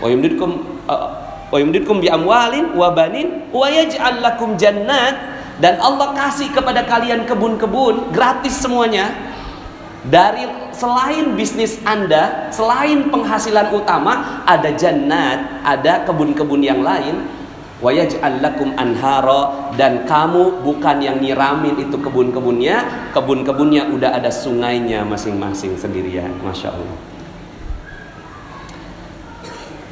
Wa 0.00 0.08
yumdikum 0.08 0.50
uh, 0.88 1.08
wa 1.52 1.56
bi 2.00 2.08
amwalin 2.08 2.72
wa 2.72 2.88
banin 2.96 3.52
wa 3.52 3.68
yaj'al 3.68 4.24
lakum 4.24 4.56
jannat 4.56 5.14
dan 5.60 5.76
Allah 5.84 6.16
kasih 6.16 6.48
kepada 6.48 6.88
kalian 6.88 7.28
kebun-kebun 7.28 8.08
gratis 8.08 8.56
semuanya 8.56 9.12
dari 10.02 10.48
selain 10.74 11.38
bisnis 11.38 11.78
Anda, 11.86 12.50
selain 12.50 13.06
penghasilan 13.12 13.70
utama 13.70 14.42
ada 14.42 14.74
jannat, 14.74 15.62
ada 15.62 16.02
kebun-kebun 16.02 16.58
yang 16.64 16.82
lain 16.82 17.22
wayaj'al 17.82 18.38
lakum 18.38 18.72
anhara 18.78 19.74
dan 19.74 20.06
kamu 20.06 20.62
bukan 20.62 21.02
yang 21.02 21.18
nyiramin 21.18 21.76
itu 21.82 21.98
kebun-kebunnya, 21.98 23.10
kebun-kebunnya 23.10 23.90
udah 23.90 24.16
ada 24.16 24.30
sungainya 24.30 25.02
masing-masing 25.02 25.74
sendirian, 25.74 26.30
masya 26.40 26.70
Allah. 26.70 26.98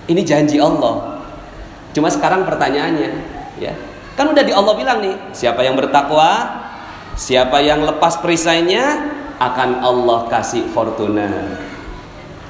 Ini 0.07 0.23
janji 0.23 0.63
Allah. 0.63 1.19
Cuma 1.91 2.07
sekarang 2.07 2.47
pertanyaannya, 2.47 3.11
ya, 3.59 3.75
Kan 4.21 4.37
udah 4.37 4.45
di 4.45 4.53
Allah 4.53 4.77
bilang 4.77 5.01
nih, 5.01 5.17
siapa 5.33 5.65
yang 5.65 5.81
bertakwa, 5.81 6.45
siapa 7.17 7.57
yang 7.65 7.89
lepas 7.89 8.21
perisainya 8.21 9.17
akan 9.41 9.81
Allah 9.81 10.29
kasih 10.29 10.69
fortuna. 10.69 11.57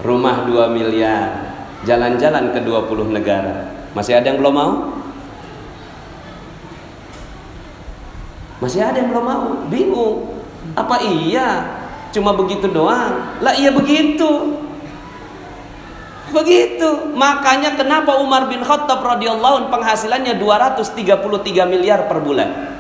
Rumah 0.02 0.50
2 0.50 0.66
miliar, 0.66 1.54
jalan-jalan 1.87 2.50
ke 2.50 2.59
20 2.66 3.14
negara. 3.14 3.70
Masih 3.94 4.18
ada 4.18 4.35
yang 4.35 4.42
belum 4.42 4.50
mau? 4.50 5.00
Masih 8.60 8.84
ada 8.84 9.00
yang 9.00 9.08
belum 9.08 9.24
mau? 9.24 9.46
Bingung. 9.72 10.16
Apa 10.76 11.00
iya? 11.00 11.80
Cuma 12.12 12.36
begitu 12.36 12.68
doang? 12.68 13.40
Lah 13.40 13.56
iya 13.56 13.72
begitu. 13.72 14.60
Begitu. 16.30 17.10
Makanya 17.16 17.74
kenapa 17.74 18.20
Umar 18.20 18.46
bin 18.46 18.62
Khattab 18.62 19.02
radhiyallahu 19.02 19.72
penghasilannya 19.72 20.38
233 20.38 21.72
miliar 21.72 22.06
per 22.06 22.20
bulan. 22.22 22.78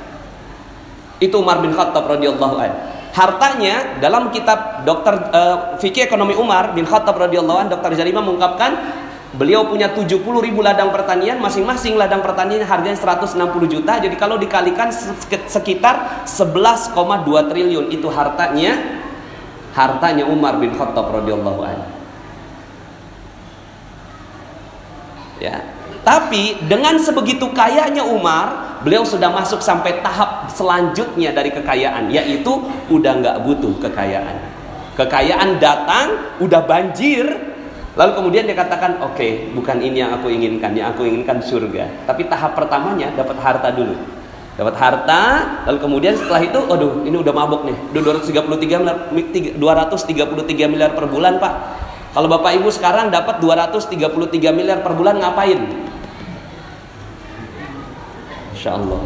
Itu 1.18 1.40
Umar 1.42 1.64
bin 1.64 1.72
Khattab 1.74 2.06
radhiyallahu 2.06 2.56
an. 2.60 2.72
Hartanya 3.10 3.98
dalam 3.98 4.30
kitab 4.30 4.86
Dokter 4.86 5.34
uh, 5.34 5.56
Fikih 5.82 6.06
Ekonomi 6.06 6.38
Umar 6.38 6.76
bin 6.76 6.86
Khattab 6.86 7.18
radhiyallahu 7.18 7.58
an 7.58 7.68
Dr. 7.68 7.98
Jarimah 7.98 8.22
mengungkapkan 8.22 8.70
beliau 9.30 9.62
punya 9.70 9.94
70 9.94 10.18
ribu 10.42 10.58
ladang 10.58 10.90
pertanian 10.90 11.38
masing-masing 11.38 11.94
ladang 11.94 12.18
pertanian 12.18 12.66
harganya 12.66 12.98
160 12.98 13.38
juta. 13.70 14.02
Jadi 14.02 14.16
kalau 14.18 14.34
dikalikan 14.40 14.90
sekitar 15.46 16.26
11,2 16.26 16.94
triliun 17.46 17.94
itu 17.94 18.10
hartanya 18.10 19.00
hartanya 19.70 20.26
Umar 20.26 20.58
bin 20.58 20.74
Khattab 20.74 21.14
radhiyallahu 21.14 21.60
anhu. 21.62 21.88
Ya. 25.38 25.62
Tapi 26.00 26.58
dengan 26.66 26.96
sebegitu 26.98 27.52
kayanya 27.52 28.02
Umar 28.08 28.80
beliau 28.82 29.04
sudah 29.04 29.28
masuk 29.30 29.60
sampai 29.60 30.00
tahap 30.00 30.48
selanjutnya 30.48 31.30
dari 31.30 31.52
kekayaan 31.52 32.08
yaitu 32.08 32.50
udah 32.88 33.12
nggak 33.20 33.36
butuh 33.46 33.78
kekayaan. 33.78 34.36
Kekayaan 34.98 35.60
datang 35.62 36.36
udah 36.42 36.60
banjir 36.66 37.49
lalu 38.00 38.16
kemudian 38.16 38.48
dia 38.48 38.56
katakan 38.56 38.96
oke 39.04 39.12
okay, 39.12 39.52
bukan 39.52 39.76
ini 39.84 40.00
yang 40.00 40.16
aku 40.16 40.32
inginkan. 40.32 40.72
Yang 40.72 40.96
aku 40.96 41.04
inginkan 41.04 41.44
surga. 41.44 42.08
Tapi 42.08 42.24
tahap 42.32 42.56
pertamanya 42.56 43.12
dapat 43.12 43.36
harta 43.36 43.68
dulu. 43.68 43.92
Dapat 44.56 44.74
harta 44.80 45.20
lalu 45.68 45.78
kemudian 45.84 46.16
setelah 46.16 46.40
itu 46.40 46.56
aduh 46.64 47.04
ini 47.04 47.20
udah 47.20 47.32
mabuk 47.36 47.68
nih. 47.68 47.76
233 47.92 48.80
miliar 48.80 48.96
233 49.60 50.72
miliar 50.72 50.96
per 50.96 51.04
bulan 51.12 51.36
pak. 51.36 51.54
Kalau 52.16 52.26
Bapak 52.26 52.56
Ibu 52.56 52.72
sekarang 52.72 53.12
dapat 53.12 53.38
233 53.38 54.00
miliar 54.50 54.80
per 54.80 54.96
bulan 54.96 55.20
ngapain? 55.20 55.60
Insya 58.56 58.80
Allah. 58.80 59.00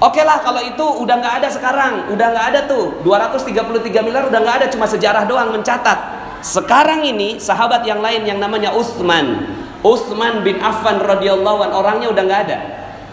Oke 0.00 0.24
lah 0.24 0.40
kalau 0.40 0.64
itu 0.64 0.80
udah 1.04 1.14
nggak 1.20 1.34
ada 1.44 1.48
sekarang, 1.52 2.08
udah 2.08 2.26
nggak 2.32 2.46
ada 2.56 2.60
tuh. 2.64 3.04
233 3.04 4.00
miliar 4.00 4.24
udah 4.32 4.40
nggak 4.40 4.56
ada 4.64 4.66
cuma 4.72 4.88
sejarah 4.88 5.28
doang 5.28 5.52
mencatat. 5.52 6.19
Sekarang 6.40 7.04
ini 7.04 7.36
sahabat 7.36 7.84
yang 7.84 8.00
lain 8.00 8.24
yang 8.24 8.40
namanya 8.40 8.72
Utsman, 8.72 9.44
Utsman 9.80 10.40
bin 10.40 10.60
Affan 10.60 11.00
radhiyallahu 11.00 11.60
an 11.68 11.70
orangnya 11.76 12.08
udah 12.12 12.24
nggak 12.24 12.42
ada. 12.48 12.58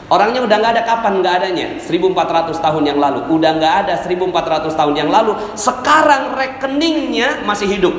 Orangnya 0.08 0.40
udah 0.40 0.56
nggak 0.56 0.74
ada 0.80 0.84
kapan 0.88 1.20
nggak 1.20 1.34
adanya? 1.44 1.68
1400 1.84 2.64
tahun 2.64 2.84
yang 2.88 3.00
lalu. 3.00 3.28
Udah 3.28 3.52
nggak 3.60 3.74
ada 3.84 3.94
1400 4.00 4.72
tahun 4.72 4.96
yang 4.96 5.10
lalu. 5.12 5.36
Sekarang 5.60 6.32
rekeningnya 6.32 7.44
masih 7.44 7.68
hidup. 7.68 7.96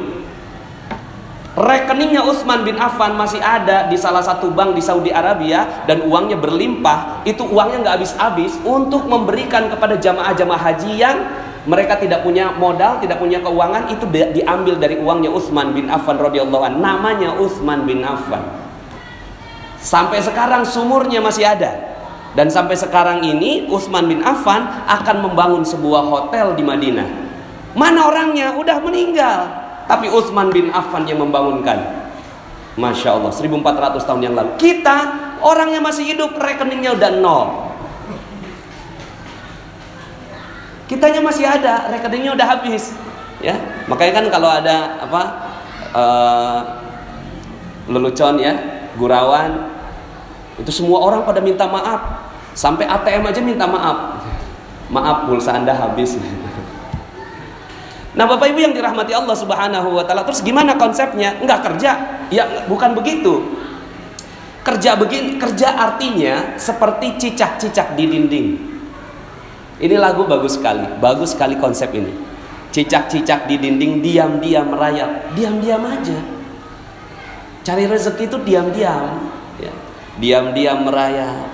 Rekeningnya 1.59 2.25
Utsman 2.25 2.65
bin 2.65 2.81
Affan 2.81 3.13
masih 3.19 3.43
ada 3.43 3.91
di 3.93 3.99
salah 4.01 4.25
satu 4.25 4.49
bank 4.55 4.73
di 4.73 4.81
Saudi 4.81 5.13
Arabia 5.13 5.85
dan 5.85 6.07
uangnya 6.09 6.41
berlimpah. 6.41 7.29
Itu 7.29 7.45
uangnya 7.45 7.85
nggak 7.85 7.95
habis-habis 8.01 8.57
untuk 8.65 9.05
memberikan 9.05 9.69
kepada 9.69 10.01
jamaah-jamaah 10.01 10.63
haji 10.65 10.93
yang 10.97 11.17
mereka 11.69 12.01
tidak 12.01 12.25
punya 12.25 12.49
modal, 12.57 12.97
tidak 12.97 13.21
punya 13.21 13.45
keuangan 13.45 13.93
itu 13.93 14.09
diambil 14.09 14.81
dari 14.81 14.97
uangnya 14.97 15.29
Utsman 15.29 15.77
bin 15.77 15.93
Affan 15.93 16.17
radhiyallahu 16.17 16.65
an. 16.65 16.81
Namanya 16.81 17.37
Utsman 17.37 17.85
bin 17.85 18.01
Affan. 18.01 18.41
Sampai 19.77 20.25
sekarang 20.25 20.65
sumurnya 20.65 21.21
masih 21.21 21.45
ada. 21.45 22.01
Dan 22.33 22.49
sampai 22.49 22.73
sekarang 22.73 23.21
ini 23.21 23.69
Utsman 23.69 24.09
bin 24.09 24.25
Affan 24.25 24.65
akan 24.89 25.29
membangun 25.29 25.61
sebuah 25.61 26.09
hotel 26.09 26.57
di 26.57 26.65
Madinah. 26.65 27.09
Mana 27.77 28.09
orangnya? 28.09 28.57
Udah 28.57 28.81
meninggal. 28.81 29.45
Tapi 29.85 30.09
Utsman 30.09 30.49
bin 30.49 30.73
Affan 30.73 31.05
yang 31.05 31.21
membangunkan. 31.21 32.09
Masya 32.81 33.21
Allah, 33.21 33.33
1400 33.35 34.09
tahun 34.09 34.21
yang 34.25 34.35
lalu. 34.39 34.57
Kita, 34.57 34.97
orangnya 35.45 35.85
masih 35.85 36.17
hidup, 36.17 36.33
rekeningnya 36.41 36.97
udah 36.97 37.11
nol. 37.21 37.68
Kitanya 40.89 41.21
masih 41.21 41.45
ada, 41.45 41.93
rekeningnya 41.93 42.33
udah 42.33 42.47
habis. 42.49 42.97
Ya, 43.45 43.55
makanya 43.87 44.25
kan 44.25 44.27
kalau 44.33 44.51
ada 44.51 44.99
apa 45.05 45.23
uh, 45.95 46.61
lelucon 47.87 48.41
ya, 48.41 48.57
gurauan 48.97 49.69
itu 50.59 50.73
semua 50.75 50.99
orang 51.05 51.23
pada 51.23 51.39
minta 51.39 51.69
maaf. 51.71 52.27
Sampai 52.57 52.91
ATM 52.91 53.23
aja 53.31 53.39
minta 53.39 53.69
maaf. 53.71 54.27
Maaf 54.91 55.31
pulsa 55.31 55.55
Anda 55.55 55.77
habis. 55.77 56.19
Nah, 58.19 58.27
Bapak 58.27 58.51
Ibu 58.51 58.59
yang 58.59 58.75
dirahmati 58.75 59.15
Allah 59.15 59.37
Subhanahu 59.39 59.95
wa 59.95 60.03
taala, 60.03 60.27
terus 60.27 60.43
gimana 60.43 60.75
konsepnya? 60.75 61.39
Enggak 61.39 61.63
kerja. 61.71 62.19
Ya, 62.35 62.67
bukan 62.67 62.99
begitu. 62.99 63.55
Kerja 64.67 64.99
begini, 64.99 65.39
kerja 65.39 65.79
artinya 65.79 66.59
seperti 66.59 67.15
cicak-cicak 67.15 67.95
di 67.95 68.05
dinding. 68.11 68.49
Ini 69.79 69.95
lagu 69.95 70.27
bagus 70.27 70.59
sekali, 70.59 70.83
bagus 70.99 71.39
sekali 71.39 71.55
konsep 71.55 71.95
ini. 71.95 72.11
Cicak-cicak 72.75 73.47
di 73.47 73.63
dinding 73.63 74.03
diam-diam 74.03 74.75
merayap, 74.75 75.33
diam-diam 75.39 75.83
aja. 75.87 76.19
Cari 77.63 77.87
rezeki 77.87 78.27
itu 78.27 78.39
diam-diam, 78.43 79.31
ya. 79.63 79.73
Diam-diam 80.19 80.83
merayap. 80.83 81.47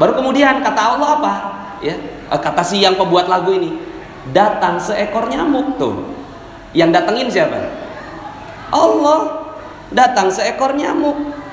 Baru 0.00 0.16
kemudian 0.16 0.64
kata 0.64 0.80
Allah 0.96 1.10
apa? 1.20 1.34
Ya, 1.84 1.94
eh, 2.32 2.40
kata 2.40 2.64
si 2.64 2.80
yang 2.80 2.96
pembuat 2.96 3.28
lagu 3.28 3.52
ini, 3.52 3.76
datang 4.32 4.80
seekor 4.80 5.28
nyamuk 5.28 5.76
tuh. 5.76 6.00
Yang 6.72 6.90
datengin 6.96 7.28
siapa? 7.28 7.60
Allah. 8.72 9.44
Datang 9.92 10.32
seekor 10.32 10.74
nyamuk. 10.74 11.43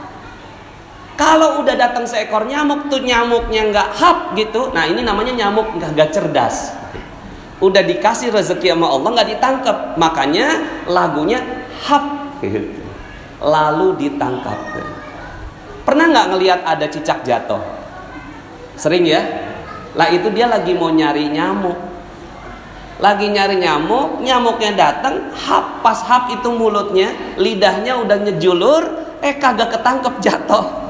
Kalau 1.22 1.62
udah 1.62 1.78
datang 1.78 2.10
seekor 2.10 2.50
nyamuk 2.50 2.90
tuh 2.90 2.98
nyamuknya 2.98 3.70
nggak 3.70 3.90
hap 3.94 4.34
gitu. 4.34 4.74
Nah 4.74 4.90
ini 4.90 5.06
namanya 5.06 5.38
nyamuk 5.38 5.78
nggak 5.78 6.10
cerdas. 6.10 6.74
Udah 7.62 7.86
dikasih 7.86 8.34
rezeki 8.34 8.74
sama 8.74 8.90
Allah 8.90 9.22
nggak 9.22 9.30
ditangkap. 9.38 9.78
Makanya 10.01 10.48
lagunya 10.90 11.46
hap. 11.86 12.34
Lalu 13.38 14.01
ditangkap. 14.01 14.58
Pernah 15.86 16.06
nggak 16.10 16.28
ngelihat 16.34 16.60
ada 16.66 16.90
cicak 16.90 17.22
jatuh? 17.22 17.62
Sering 18.74 19.06
ya? 19.06 19.22
Lah 19.94 20.10
itu 20.10 20.25
dia 20.34 20.50
lagi 20.50 20.74
mau 20.74 20.90
nyari 20.90 21.30
nyamuk. 21.30 21.78
Lagi 22.98 23.30
nyari 23.30 23.62
nyamuk, 23.62 24.25
nyamuknya 24.25 24.74
datang, 24.74 25.30
hap 25.38 25.86
pas 25.86 26.01
hap 26.06 26.34
itu 26.34 26.50
mulutnya, 26.50 27.13
lidahnya 27.38 27.98
udah 27.98 28.18
nyejulur, 28.25 28.84
eh 29.22 29.38
kagak 29.38 29.74
ketangkep 29.74 30.18
jatuh. 30.22 30.81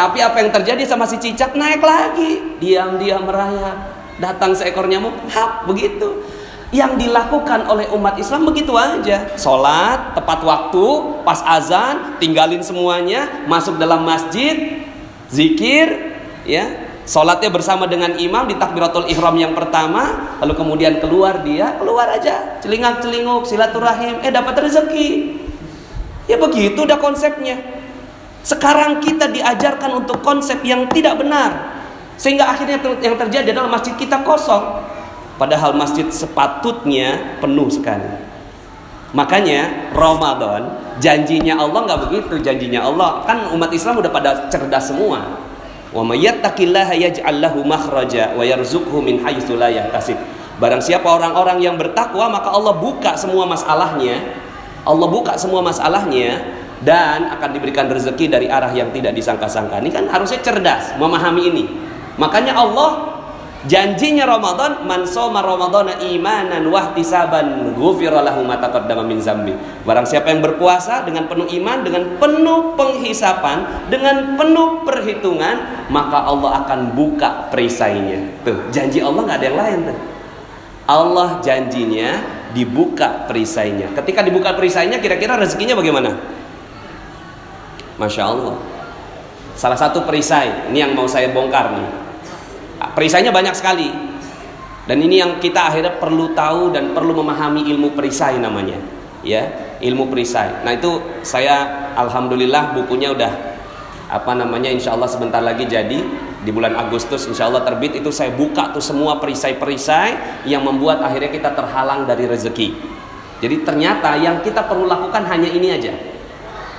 Tapi 0.00 0.16
apa 0.24 0.40
yang 0.40 0.48
terjadi 0.48 0.88
sama 0.88 1.04
si 1.04 1.20
cicak 1.20 1.52
naik 1.52 1.84
lagi, 1.84 2.56
diam-diam 2.56 3.20
merayap. 3.20 4.00
Datang 4.16 4.56
seekor 4.56 4.88
nyamuk, 4.88 5.12
hap 5.28 5.68
begitu. 5.68 6.24
Yang 6.72 7.04
dilakukan 7.04 7.68
oleh 7.68 7.84
umat 7.92 8.16
Islam 8.16 8.48
begitu 8.48 8.72
aja. 8.80 9.28
Sholat 9.36 10.16
tepat 10.16 10.40
waktu, 10.40 10.86
pas 11.20 11.44
azan, 11.44 12.16
tinggalin 12.16 12.64
semuanya, 12.64 13.44
masuk 13.44 13.76
dalam 13.76 14.00
masjid, 14.00 14.80
zikir, 15.28 16.16
ya. 16.48 16.88
Sholatnya 17.04 17.52
bersama 17.52 17.84
dengan 17.84 18.16
imam 18.16 18.48
di 18.48 18.56
takbiratul 18.56 19.04
ihram 19.12 19.36
yang 19.36 19.52
pertama, 19.52 20.32
lalu 20.40 20.56
kemudian 20.56 20.96
keluar 20.96 21.44
dia, 21.44 21.76
keluar 21.76 22.08
aja, 22.08 22.56
celingak 22.64 23.04
celinguk, 23.04 23.44
silaturahim, 23.44 24.24
eh 24.24 24.32
dapat 24.32 24.64
rezeki. 24.64 25.36
Ya 26.24 26.40
begitu 26.40 26.88
udah 26.88 26.96
konsepnya. 26.96 27.80
Sekarang 28.40 29.04
kita 29.04 29.28
diajarkan 29.28 30.04
untuk 30.04 30.24
konsep 30.24 30.64
yang 30.64 30.88
tidak 30.88 31.20
benar. 31.20 31.76
Sehingga 32.16 32.48
akhirnya 32.52 32.80
yang 33.00 33.16
terjadi 33.16 33.52
adalah 33.52 33.80
masjid 33.80 33.96
kita 33.96 34.20
kosong. 34.24 34.84
Padahal 35.40 35.72
masjid 35.72 36.04
sepatutnya 36.08 37.40
penuh 37.40 37.68
sekali. 37.72 38.28
Makanya 39.16 39.90
Ramadan 39.96 40.94
janjinya 41.00 41.58
Allah 41.58 41.82
nggak 41.82 42.00
begitu 42.06 42.38
janjinya 42.44 42.86
Allah 42.86 43.24
kan 43.26 43.50
umat 43.56 43.72
Islam 43.72 44.04
udah 44.04 44.12
pada 44.12 44.52
cerdas 44.52 44.92
semua. 44.92 45.40
Wa 45.90 46.04
may 46.06 46.22
yattaqillaha 46.22 46.94
yaj'al 46.94 47.42
lahu 47.42 47.66
makhraja 47.66 48.36
wa 48.36 48.44
yarzuqhu 48.46 49.00
min 49.02 49.24
haitsu. 49.24 49.58
Barang 50.60 50.84
siapa 50.84 51.08
orang-orang 51.08 51.64
yang 51.64 51.80
bertakwa 51.80 52.28
maka 52.30 52.52
Allah 52.52 52.76
buka 52.76 53.16
semua 53.16 53.48
masalahnya. 53.48 54.20
Allah 54.84 55.08
buka 55.08 55.40
semua 55.40 55.64
masalahnya 55.64 56.59
dan 56.80 57.28
akan 57.36 57.50
diberikan 57.52 57.86
rezeki 57.92 58.32
dari 58.32 58.46
arah 58.48 58.72
yang 58.72 58.88
tidak 58.92 59.12
disangka-sangka. 59.12 59.80
Ini 59.80 59.90
kan 59.92 60.04
harusnya 60.08 60.40
cerdas 60.40 60.96
memahami 60.96 61.42
ini. 61.52 61.64
Makanya 62.16 62.56
Allah 62.56 63.20
janjinya 63.68 64.24
Ramadan 64.24 64.88
man 64.88 65.04
soma 65.04 65.44
ramadhana 65.44 66.00
imanan 66.00 66.64
wahtisaban 66.72 67.76
ghufira 67.76 68.24
ma 68.24 68.56
taqaddama 68.56 69.04
min 69.04 69.20
zambi. 69.20 69.52
Barang 69.84 70.08
siapa 70.08 70.32
yang 70.32 70.40
berpuasa 70.40 71.04
dengan 71.04 71.28
penuh 71.28 71.48
iman, 71.60 71.84
dengan 71.84 72.16
penuh 72.16 72.72
penghisapan, 72.80 73.88
dengan 73.92 74.40
penuh 74.40 74.80
perhitungan, 74.88 75.88
maka 75.92 76.24
Allah 76.24 76.64
akan 76.64 76.96
buka 76.96 77.52
perisainya. 77.52 78.40
Tuh, 78.40 78.72
janji 78.72 79.04
Allah 79.04 79.20
nggak 79.28 79.38
ada 79.40 79.46
yang 79.52 79.60
lain 79.60 79.78
tuh. 79.92 79.98
Allah 80.90 81.38
janjinya 81.44 82.40
dibuka 82.50 83.28
perisainya. 83.30 83.94
Ketika 83.94 84.26
dibuka 84.26 84.56
perisainya, 84.58 84.98
kira-kira 84.98 85.38
rezekinya 85.38 85.78
bagaimana? 85.78 86.39
Masya 88.00 88.22
Allah. 88.24 88.56
Salah 89.52 89.76
satu 89.76 90.08
perisai, 90.08 90.72
ini 90.72 90.80
yang 90.80 90.96
mau 90.96 91.04
saya 91.04 91.28
bongkar 91.36 91.76
nih. 91.76 91.88
Perisainya 92.96 93.28
banyak 93.28 93.52
sekali. 93.52 93.92
Dan 94.88 95.04
ini 95.04 95.20
yang 95.20 95.36
kita 95.36 95.68
akhirnya 95.68 96.00
perlu 96.00 96.32
tahu 96.32 96.72
dan 96.72 96.96
perlu 96.96 97.20
memahami 97.20 97.68
ilmu 97.68 97.92
perisai 97.92 98.40
namanya. 98.40 98.80
Ya, 99.20 99.76
ilmu 99.84 100.08
perisai. 100.08 100.64
Nah 100.64 100.72
itu 100.72 101.20
saya 101.20 101.92
alhamdulillah 101.92 102.72
bukunya 102.72 103.12
udah 103.12 103.32
apa 104.10 104.32
namanya 104.32 104.72
insya 104.72 104.96
Allah 104.96 105.06
sebentar 105.06 105.44
lagi 105.44 105.68
jadi 105.68 106.00
di 106.40 106.50
bulan 106.50 106.72
Agustus 106.72 107.28
insya 107.28 107.46
Allah 107.46 107.62
terbit 107.62 108.00
itu 108.00 108.08
saya 108.08 108.32
buka 108.32 108.72
tuh 108.72 108.80
semua 108.82 109.20
perisai-perisai 109.20 110.42
yang 110.48 110.64
membuat 110.64 111.04
akhirnya 111.04 111.28
kita 111.28 111.52
terhalang 111.52 112.08
dari 112.08 112.24
rezeki. 112.24 112.68
Jadi 113.44 113.56
ternyata 113.60 114.16
yang 114.16 114.40
kita 114.40 114.64
perlu 114.64 114.88
lakukan 114.88 115.20
hanya 115.28 115.52
ini 115.52 115.68
aja. 115.68 115.92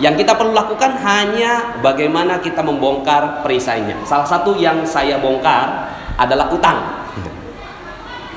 Yang 0.02 0.26
kita 0.26 0.34
perlu 0.34 0.58
lakukan 0.58 0.98
hanya 1.06 1.78
bagaimana 1.78 2.42
kita 2.42 2.66
membongkar 2.66 3.46
perisainya. 3.46 4.02
Salah 4.02 4.26
satu 4.26 4.58
yang 4.58 4.82
saya 4.82 5.22
bongkar 5.22 5.94
adalah 6.18 6.50
utang. 6.50 7.06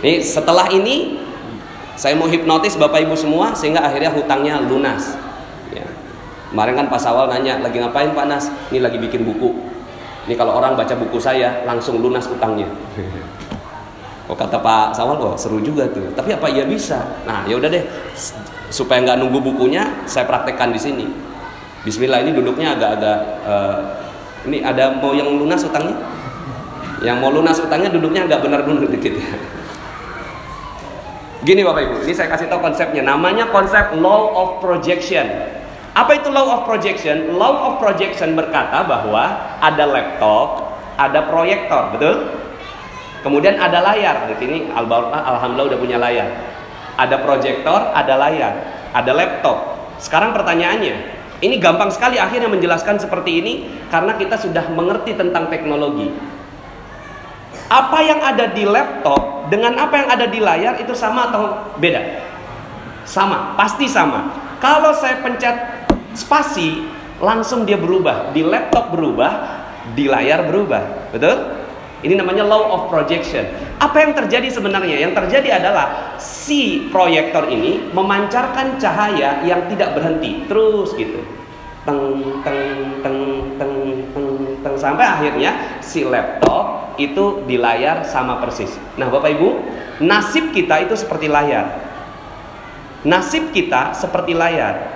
Nih, 0.05 0.21
setelah 0.21 0.69
ini 0.69 1.25
saya 1.97 2.13
mau 2.21 2.29
hipnotis 2.29 2.77
Bapak 2.77 3.09
Ibu 3.09 3.17
semua 3.17 3.57
sehingga 3.57 3.81
akhirnya 3.81 4.13
hutangnya 4.13 4.61
lunas. 4.61 5.17
Ya. 5.73 5.89
Kemarin 6.53 6.85
kan 6.85 6.87
Pak 6.93 7.01
Sawal 7.01 7.33
nanya, 7.33 7.57
lagi 7.65 7.81
ngapain 7.81 8.13
Pak 8.13 8.27
Nas? 8.29 8.53
Ini 8.69 8.85
lagi 8.85 9.01
bikin 9.01 9.25
buku. 9.25 9.57
Ini 10.29 10.37
kalau 10.37 10.61
orang 10.61 10.77
baca 10.77 10.93
buku 10.93 11.17
saya 11.17 11.65
langsung 11.65 12.05
lunas 12.05 12.29
utangnya. 12.29 12.69
Kok 14.29 14.37
kata 14.37 14.61
Pak 14.61 14.93
Sawal 14.93 15.17
kok 15.17 15.41
seru 15.41 15.65
juga 15.65 15.89
tuh. 15.89 16.13
Tapi 16.13 16.37
apa 16.37 16.53
iya 16.53 16.69
bisa? 16.69 17.25
Nah, 17.25 17.49
ya 17.49 17.57
udah 17.57 17.73
deh. 17.73 17.89
Supaya 18.69 19.01
nggak 19.01 19.17
nunggu 19.25 19.41
bukunya, 19.41 20.05
saya 20.05 20.29
praktekkan 20.29 20.69
di 20.77 20.81
sini. 20.81 21.07
Bismillah 21.85 22.25
ini 22.25 22.33
duduknya 22.33 22.73
agak-agak 22.73 23.19
uh, 23.45 23.79
ini 24.49 24.65
ada 24.65 24.97
mau 24.97 25.13
yang 25.13 25.29
lunas 25.29 25.61
utangnya? 25.65 25.97
Yang 27.05 27.17
mau 27.21 27.29
lunas 27.33 27.61
utangnya 27.61 27.93
duduknya 27.93 28.25
agak 28.25 28.41
benar 28.41 28.65
dulu 28.65 28.89
dikit 28.89 29.21
ya. 29.21 29.37
Gini 31.45 31.61
Bapak 31.61 31.85
Ibu, 31.85 31.97
ini 32.09 32.17
saya 32.17 32.33
kasih 32.33 32.49
tahu 32.49 32.65
konsepnya. 32.65 33.05
Namanya 33.05 33.53
konsep 33.53 33.93
law 34.01 34.33
of 34.33 34.49
projection. 34.65 35.29
Apa 35.93 36.17
itu 36.17 36.33
law 36.33 36.49
of 36.57 36.61
projection? 36.65 37.37
Law 37.37 37.69
of 37.69 37.73
projection 37.85 38.33
berkata 38.33 38.81
bahwa 38.89 39.57
ada 39.61 39.85
laptop, 39.85 40.73
ada 40.97 41.29
proyektor, 41.29 41.93
betul? 41.93 42.17
Kemudian 43.21 43.61
ada 43.61 43.85
layar. 43.85 44.25
Di 44.33 44.41
sini 44.41 44.73
alhamdulillah 44.73 45.77
udah 45.77 45.81
punya 45.81 46.01
layar. 46.01 46.33
Ada 46.97 47.21
proyektor, 47.21 47.93
ada 47.93 48.15
layar, 48.17 48.53
ada 48.97 49.13
laptop. 49.13 49.77
Sekarang 50.01 50.33
pertanyaannya, 50.33 51.14
ini 51.45 51.61
gampang 51.61 51.93
sekali 51.93 52.17
akhirnya 52.17 52.49
menjelaskan 52.49 52.97
seperti 52.97 53.45
ini 53.45 53.53
karena 53.93 54.17
kita 54.17 54.41
sudah 54.41 54.73
mengerti 54.73 55.13
tentang 55.13 55.53
teknologi. 55.53 56.09
Apa 57.69 57.99
yang 58.05 58.21
ada 58.21 58.49
di 58.49 58.65
laptop 58.65 59.49
dengan 59.53 59.77
apa 59.77 59.95
yang 60.01 60.09
ada 60.09 60.27
di 60.29 60.41
layar 60.41 60.81
itu 60.81 60.97
sama 60.97 61.29
atau 61.33 61.73
beda? 61.77 62.25
Sama, 63.05 63.53
pasti 63.61 63.85
sama. 63.85 64.33
Kalau 64.61 64.97
saya 64.97 65.21
pencet 65.21 65.85
spasi, 66.17 66.89
langsung 67.21 67.69
dia 67.69 67.77
berubah. 67.77 68.33
Di 68.33 68.41
laptop 68.41 68.97
berubah, 68.97 69.33
di 69.93 70.09
layar 70.09 70.49
berubah. 70.49 71.13
Betul? 71.13 71.64
Ini 72.05 72.21
namanya 72.21 72.45
law 72.45 72.69
of 72.69 72.83
projection. 72.93 73.49
Apa 73.81 74.05
yang 74.05 74.13
terjadi 74.13 74.53
sebenarnya? 74.53 75.01
Yang 75.01 75.25
terjadi 75.25 75.57
adalah 75.57 76.21
si 76.21 76.93
proyektor 76.93 77.49
ini 77.49 77.89
memancarkan 77.97 78.77
cahaya 78.77 79.41
yang 79.41 79.65
tidak 79.73 79.97
berhenti, 79.97 80.45
terus 80.45 80.93
gitu. 81.01 81.25
Teng 81.89 82.41
teng 82.45 82.61
teng 83.01 83.21
teng 83.57 83.75
teng 84.13 84.29
teng 84.61 84.77
sampai 84.77 85.05
akhirnya 85.05 85.81
si 85.81 86.05
laptop 86.05 86.93
itu 87.01 87.41
di 87.49 87.57
layar 87.57 88.05
sama 88.05 88.37
persis. 88.37 88.77
Nah, 89.01 89.09
Bapak 89.09 89.33
Ibu, 89.41 89.49
nasib 90.05 90.53
kita 90.53 90.85
itu 90.85 90.93
seperti 91.01 91.33
layar. 91.33 91.81
Nasib 93.09 93.49
kita 93.49 93.97
seperti 93.97 94.37
layar. 94.37 94.93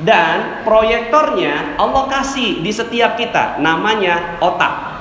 Dan 0.00 0.66
proyektornya 0.66 1.78
Allah 1.78 2.08
kasih 2.10 2.64
di 2.64 2.72
setiap 2.72 3.14
kita 3.14 3.60
namanya 3.60 4.40
otak. 4.40 4.93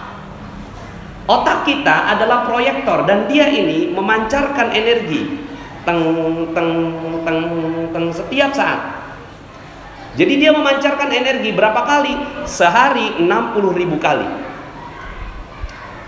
Otak 1.23 1.63
kita 1.63 2.11
adalah 2.15 2.43
proyektor 2.43 3.07
dan 3.07 3.31
dia 3.31 3.47
ini 3.47 3.87
memancarkan 3.95 4.75
energi 4.75 5.39
teng 5.87 5.99
teng 6.51 6.71
teng 7.23 7.39
teng 7.95 8.05
setiap 8.11 8.51
saat. 8.51 8.79
Jadi 10.13 10.45
dia 10.45 10.51
memancarkan 10.53 11.09
energi 11.09 11.55
berapa 11.55 11.79
kali? 11.81 12.13
Sehari 12.45 13.17
60 13.23 13.79
ribu 13.79 13.97
kali. 13.97 14.27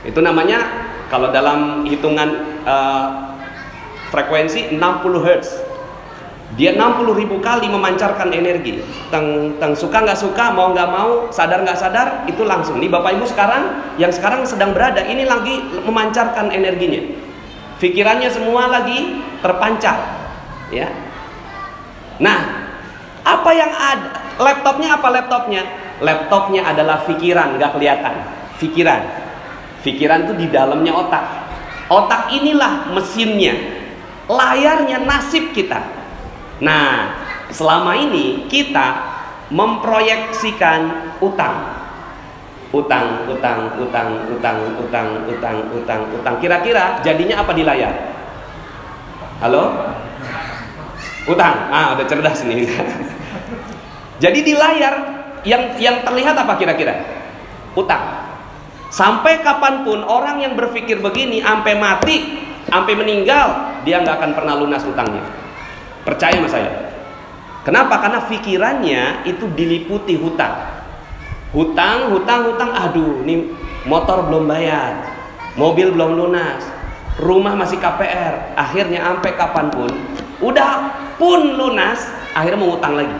Itu 0.05 0.21
namanya 0.21 0.61
kalau 1.09 1.33
dalam 1.33 1.87
hitungan 1.89 2.61
uh, 2.67 3.33
frekuensi 4.13 4.77
60 4.77 5.25
Hz. 5.25 5.64
Dia 6.55 6.71
60 6.71 7.19
ribu 7.19 7.43
kali 7.43 7.67
memancarkan 7.67 8.31
energi. 8.31 8.79
Teng, 9.11 9.59
teng 9.59 9.75
suka 9.75 10.07
nggak 10.07 10.15
suka, 10.15 10.55
mau 10.55 10.71
nggak 10.71 10.87
mau, 10.87 11.27
sadar 11.27 11.59
nggak 11.67 11.75
sadar, 11.75 12.07
itu 12.31 12.47
langsung. 12.47 12.79
Nih 12.79 12.87
Bapak 12.87 13.19
Ibu 13.19 13.27
sekarang 13.27 13.91
yang 13.99 14.07
sekarang 14.15 14.47
sedang 14.47 14.71
berada 14.71 15.03
ini 15.03 15.27
lagi 15.27 15.59
memancarkan 15.83 16.55
energinya. 16.55 17.03
Pikirannya 17.75 18.31
semua 18.31 18.71
lagi 18.71 19.19
terpancar, 19.43 19.99
ya. 20.71 20.87
Nah, 22.23 22.71
apa 23.27 23.51
yang 23.51 23.71
ada? 23.75 24.23
Laptopnya 24.39 24.95
apa 24.95 25.07
laptopnya? 25.11 25.63
Laptopnya 25.99 26.71
adalah 26.71 27.03
pikiran, 27.03 27.59
nggak 27.59 27.75
kelihatan. 27.75 28.15
Pikiran. 28.63 29.01
Pikiran 29.83 30.23
itu 30.23 30.33
di 30.39 30.47
dalamnya 30.47 30.95
otak. 30.95 31.25
Otak 31.91 32.31
inilah 32.31 32.95
mesinnya. 32.95 33.59
Layarnya 34.31 35.03
nasib 35.03 35.51
kita. 35.51 36.04
Nah, 36.63 37.11
selama 37.51 37.99
ini 37.99 38.47
kita 38.47 39.15
memproyeksikan 39.51 41.13
utang. 41.19 41.75
Utang, 42.75 43.27
utang, 43.31 43.79
utang, 43.79 44.09
utang, 44.31 44.57
utang, 44.79 45.07
utang, 45.31 45.57
utang, 45.71 46.01
utang. 46.11 46.35
Kira-kira 46.43 46.99
jadinya 47.03 47.43
apa 47.43 47.51
di 47.55 47.63
layar? 47.63 47.93
Halo? 49.39 49.63
Utang. 51.27 51.55
Ah, 51.71 51.95
udah 51.95 52.05
cerdas 52.07 52.43
nih. 52.43 52.67
Jadi 54.23 54.39
di 54.43 54.53
layar 54.55 54.95
yang 55.47 55.75
yang 55.79 56.03
terlihat 56.03 56.35
apa 56.35 56.55
kira-kira? 56.55 56.95
Utang. 57.75 58.27
Sampai 58.91 59.43
kapan 59.43 59.83
pun 59.83 60.07
orang 60.07 60.39
yang 60.39 60.55
berpikir 60.55 61.03
begini, 61.03 61.43
sampai 61.43 61.75
mati, 61.75 62.47
sampai 62.71 62.95
meninggal, 62.95 63.75
dia 63.83 63.99
nggak 63.99 64.23
akan 64.23 64.31
pernah 64.31 64.55
lunas 64.55 64.87
utangnya. 64.87 65.44
Percaya 66.05 66.37
sama 66.37 66.49
saya. 66.49 66.71
Kenapa? 67.65 67.97
Karena 67.97 68.21
pikirannya 68.29 69.25
itu 69.25 69.49
diliputi 69.57 70.13
hutang. 70.21 70.53
Hutang, 71.49 72.13
hutang, 72.13 72.53
hutang. 72.53 72.71
Aduh, 72.77 73.25
nih 73.25 73.49
motor 73.89 74.29
belum 74.29 74.45
bayar, 74.45 75.01
mobil 75.57 75.89
belum 75.89 76.13
lunas, 76.13 76.61
rumah 77.17 77.57
masih 77.57 77.81
KPR. 77.81 78.53
Akhirnya 78.53 79.01
sampai 79.01 79.33
kapan 79.33 79.73
pun, 79.73 79.89
udah 80.45 80.93
pun 81.17 81.57
lunas, 81.57 82.05
akhirnya 82.37 82.59
mau 82.61 82.77
utang 82.77 83.01
lagi. 83.01 83.17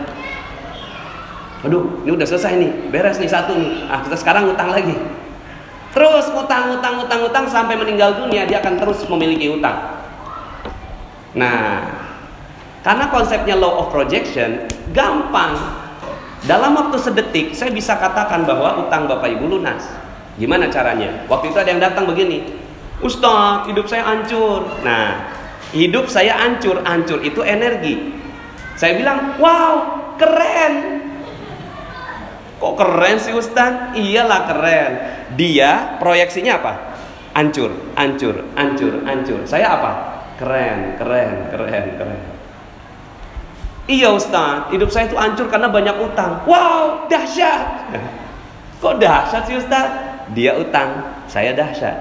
Aduh, 1.66 2.06
ini 2.06 2.14
udah 2.14 2.26
selesai 2.28 2.54
nih, 2.54 2.70
beres 2.94 3.18
nih 3.18 3.26
satu 3.26 3.58
nih. 3.58 3.90
Ah, 3.90 3.98
kita 4.06 4.14
sekarang 4.14 4.46
utang 4.46 4.70
lagi. 4.70 4.94
Terus 5.90 6.28
utang, 6.30 6.76
utang, 6.76 7.02
utang, 7.02 7.24
utang 7.24 7.44
sampai 7.48 7.74
meninggal 7.74 8.14
dunia 8.20 8.46
dia 8.46 8.62
akan 8.62 8.78
terus 8.78 9.02
memiliki 9.08 9.48
utang. 9.48 9.96
Nah, 11.32 12.05
karena 12.86 13.10
konsepnya 13.10 13.58
law 13.58 13.82
of 13.82 13.90
projection 13.90 14.70
gampang. 14.94 15.58
Dalam 16.46 16.78
waktu 16.78 17.02
sedetik 17.02 17.50
saya 17.50 17.74
bisa 17.74 17.98
katakan 17.98 18.46
bahwa 18.46 18.86
utang 18.86 19.10
Bapak 19.10 19.26
Ibu 19.26 19.58
lunas. 19.58 19.82
Gimana 20.38 20.70
caranya? 20.70 21.26
Waktu 21.26 21.50
itu 21.50 21.58
ada 21.58 21.66
yang 21.74 21.82
datang 21.82 22.06
begini, 22.06 22.46
Ustadz, 23.02 23.66
hidup 23.66 23.90
saya 23.90 24.06
hancur. 24.06 24.70
Nah, 24.86 25.34
hidup 25.74 26.06
saya 26.06 26.38
hancur, 26.38 26.78
hancur 26.86 27.18
itu 27.26 27.42
energi. 27.42 28.14
Saya 28.78 28.94
bilang, 28.94 29.34
wow, 29.42 29.74
keren. 30.14 31.02
Kok 32.62 32.74
keren 32.78 33.16
sih 33.18 33.34
Ustaz? 33.34 33.98
Iyalah 33.98 34.46
keren. 34.46 34.92
Dia 35.34 35.98
proyeksinya 35.98 36.62
apa? 36.62 36.72
Hancur, 37.34 37.74
hancur, 37.98 38.46
hancur, 38.54 39.02
hancur. 39.02 39.40
Saya 39.48 39.74
apa? 39.74 39.92
Keren, 40.38 40.94
keren, 41.00 41.50
keren, 41.50 41.86
keren. 41.98 42.35
Iya 43.86 44.10
Ustaz, 44.10 44.66
hidup 44.74 44.90
saya 44.90 45.06
itu 45.06 45.14
hancur 45.14 45.46
karena 45.46 45.70
banyak 45.70 45.94
utang. 46.02 46.42
Wow, 46.42 47.06
dahsyat. 47.06 47.86
Kok 48.82 48.98
dahsyat 48.98 49.46
sih 49.46 49.54
Ustaz? 49.54 49.86
Dia 50.34 50.58
utang, 50.58 51.22
saya 51.30 51.54
dahsyat. 51.54 51.94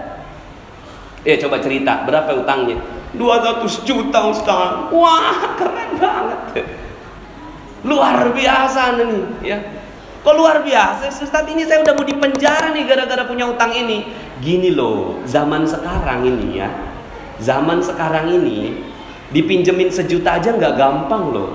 Eh 1.21 1.37
coba 1.37 1.61
cerita, 1.61 2.01
berapa 2.09 2.41
utangnya? 2.41 2.81
200 3.13 3.85
juta 3.85 4.19
Ustaz. 4.33 4.89
Wah, 4.89 5.53
keren 5.61 5.91
banget. 6.01 6.65
Luar 7.89 8.33
biasa 8.33 8.97
nih, 8.97 9.45
ya. 9.45 9.59
Kok 10.25 10.33
luar 10.33 10.65
biasa, 10.65 11.05
Ustaz 11.05 11.45
ini 11.45 11.69
saya 11.69 11.85
udah 11.85 11.93
mau 11.93 12.01
dipenjara 12.01 12.73
nih 12.73 12.89
gara-gara 12.89 13.29
punya 13.29 13.45
utang 13.45 13.69
ini. 13.69 14.09
Gini 14.41 14.73
loh, 14.73 15.21
zaman 15.29 15.69
sekarang 15.69 16.25
ini 16.25 16.65
ya. 16.65 16.65
Zaman 17.37 17.77
sekarang 17.77 18.33
ini 18.33 18.73
dipinjemin 19.29 19.93
sejuta 19.93 20.41
aja 20.41 20.49
nggak 20.57 20.81
gampang 20.81 21.29
loh. 21.29 21.53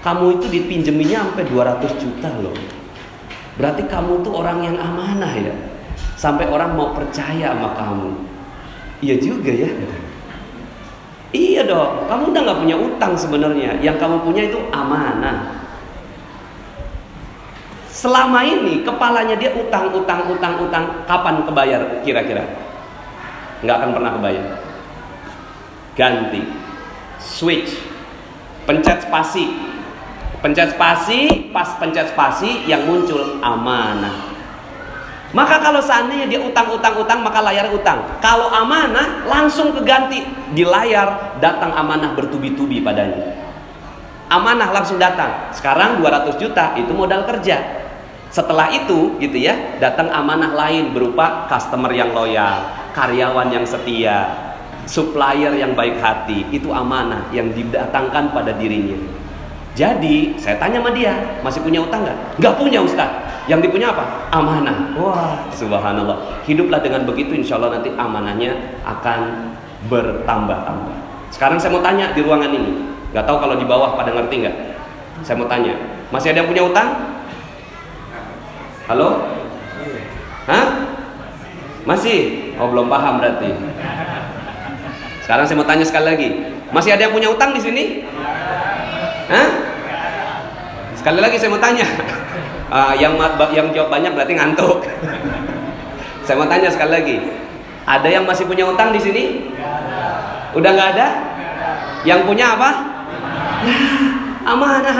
Kamu 0.00 0.40
itu 0.40 0.46
dipinjeminnya 0.48 1.28
sampai 1.28 1.44
200 1.44 2.00
juta 2.00 2.28
loh. 2.40 2.56
Berarti 3.60 3.84
kamu 3.84 4.24
tuh 4.24 4.32
orang 4.32 4.64
yang 4.64 4.76
amanah 4.80 5.32
ya. 5.36 5.52
Sampai 6.16 6.48
orang 6.48 6.72
mau 6.72 6.96
percaya 6.96 7.52
sama 7.52 7.76
kamu. 7.76 8.10
Iya 9.04 9.16
juga 9.20 9.52
ya. 9.52 9.68
Iya 11.30 11.62
dong, 11.68 12.10
kamu 12.10 12.22
udah 12.34 12.40
nggak 12.42 12.60
punya 12.64 12.76
utang 12.80 13.12
sebenarnya. 13.14 13.78
Yang 13.84 13.96
kamu 14.00 14.16
punya 14.24 14.42
itu 14.48 14.58
amanah. 14.72 15.62
Selama 17.92 18.40
ini 18.40 18.80
kepalanya 18.80 19.36
dia 19.36 19.52
utang, 19.52 19.92
utang, 19.92 20.26
utang, 20.32 20.56
utang. 20.64 20.84
Kapan 21.04 21.44
kebayar 21.44 22.00
kira-kira? 22.00 22.48
Nggak 23.60 23.76
akan 23.76 23.90
pernah 23.92 24.12
kebayar. 24.16 24.46
Ganti, 25.94 26.42
switch, 27.20 27.76
pencet 28.64 29.04
spasi, 29.04 29.69
pencet 30.40 30.76
spasi, 30.76 31.52
pas 31.52 31.76
pencet 31.76 32.12
spasi 32.12 32.64
yang 32.64 32.88
muncul 32.88 33.40
amanah. 33.44 34.32
Maka 35.30 35.62
kalau 35.62 35.78
seandainya 35.78 36.26
dia 36.26 36.40
utang-utang-utang 36.42 37.22
maka 37.22 37.38
layar 37.38 37.70
utang. 37.70 38.02
Kalau 38.18 38.50
amanah 38.50 39.22
langsung 39.30 39.70
keganti 39.70 40.26
di 40.50 40.66
layar 40.66 41.38
datang 41.38 41.70
amanah 41.70 42.18
bertubi-tubi 42.18 42.82
padanya. 42.82 43.38
Amanah 44.26 44.74
langsung 44.74 44.98
datang. 44.98 45.54
Sekarang 45.54 46.02
200 46.02 46.34
juta 46.34 46.74
itu 46.74 46.90
modal 46.90 47.22
kerja. 47.30 47.62
Setelah 48.30 48.70
itu 48.70 49.18
gitu 49.18 49.38
ya, 49.38 49.78
datang 49.82 50.10
amanah 50.10 50.54
lain 50.54 50.94
berupa 50.94 51.50
customer 51.50 51.90
yang 51.90 52.14
loyal, 52.14 52.62
karyawan 52.94 53.50
yang 53.50 53.66
setia, 53.66 54.30
supplier 54.86 55.50
yang 55.54 55.74
baik 55.74 55.98
hati. 55.98 56.46
Itu 56.54 56.70
amanah 56.70 57.30
yang 57.34 57.50
didatangkan 57.54 58.34
pada 58.34 58.54
dirinya. 58.54 59.19
Jadi 59.78 60.34
saya 60.34 60.58
tanya 60.58 60.82
sama 60.82 60.90
dia, 60.90 61.14
masih 61.46 61.62
punya 61.62 61.80
utang 61.80 62.02
nggak? 62.02 62.18
Nggak 62.42 62.54
punya 62.58 62.82
Ustaz. 62.82 63.10
Yang 63.46 63.70
dipunya 63.70 63.90
apa? 63.94 64.30
Amanah. 64.34 64.94
Wah, 64.98 65.46
subhanallah. 65.54 66.42
Hiduplah 66.46 66.82
dengan 66.82 67.06
begitu, 67.06 67.34
insya 67.34 67.58
Allah 67.58 67.78
nanti 67.78 67.90
amanahnya 67.94 68.82
akan 68.82 69.54
bertambah-tambah. 69.86 70.96
Sekarang 71.30 71.58
saya 71.62 71.70
mau 71.74 71.82
tanya 71.82 72.10
di 72.10 72.20
ruangan 72.22 72.50
ini. 72.50 72.72
Nggak 73.14 73.24
tahu 73.26 73.36
kalau 73.42 73.54
di 73.58 73.66
bawah 73.66 73.94
pada 73.94 74.10
ngerti 74.14 74.34
nggak? 74.46 74.56
Saya 75.22 75.38
mau 75.38 75.46
tanya, 75.50 75.74
masih 76.10 76.34
ada 76.34 76.38
yang 76.42 76.50
punya 76.50 76.62
utang? 76.66 76.88
Halo? 78.90 79.08
Hah? 80.50 80.66
Masih? 81.86 82.18
Oh 82.58 82.68
belum 82.68 82.90
paham 82.90 83.22
berarti. 83.22 83.50
Sekarang 85.22 85.46
saya 85.46 85.56
mau 85.62 85.68
tanya 85.68 85.86
sekali 85.86 86.06
lagi. 86.10 86.28
Masih 86.70 86.94
ada 86.94 87.06
yang 87.06 87.14
punya 87.14 87.30
utang 87.30 87.54
di 87.54 87.60
sini? 87.62 88.06
Hah? 89.30 89.48
Sekali 90.98 91.22
lagi 91.22 91.38
saya 91.38 91.54
mau 91.54 91.62
tanya. 91.62 91.86
Uh, 92.66 92.92
yang 93.02 93.14
yang 93.54 93.70
jawab 93.70 93.94
banyak 93.94 94.10
berarti 94.12 94.34
ngantuk. 94.34 94.82
saya 96.26 96.34
mau 96.34 96.50
tanya 96.50 96.68
sekali 96.68 96.92
lagi. 96.92 97.16
Ada 97.86 98.08
yang 98.10 98.24
masih 98.26 98.44
punya 98.50 98.66
utang 98.66 98.90
di 98.90 99.00
sini? 99.00 99.54
Udah 100.52 100.70
nggak 100.74 100.88
ada? 100.98 101.08
Yang 102.02 102.20
punya 102.26 102.58
apa? 102.58 102.70
Amanah. 104.44 104.98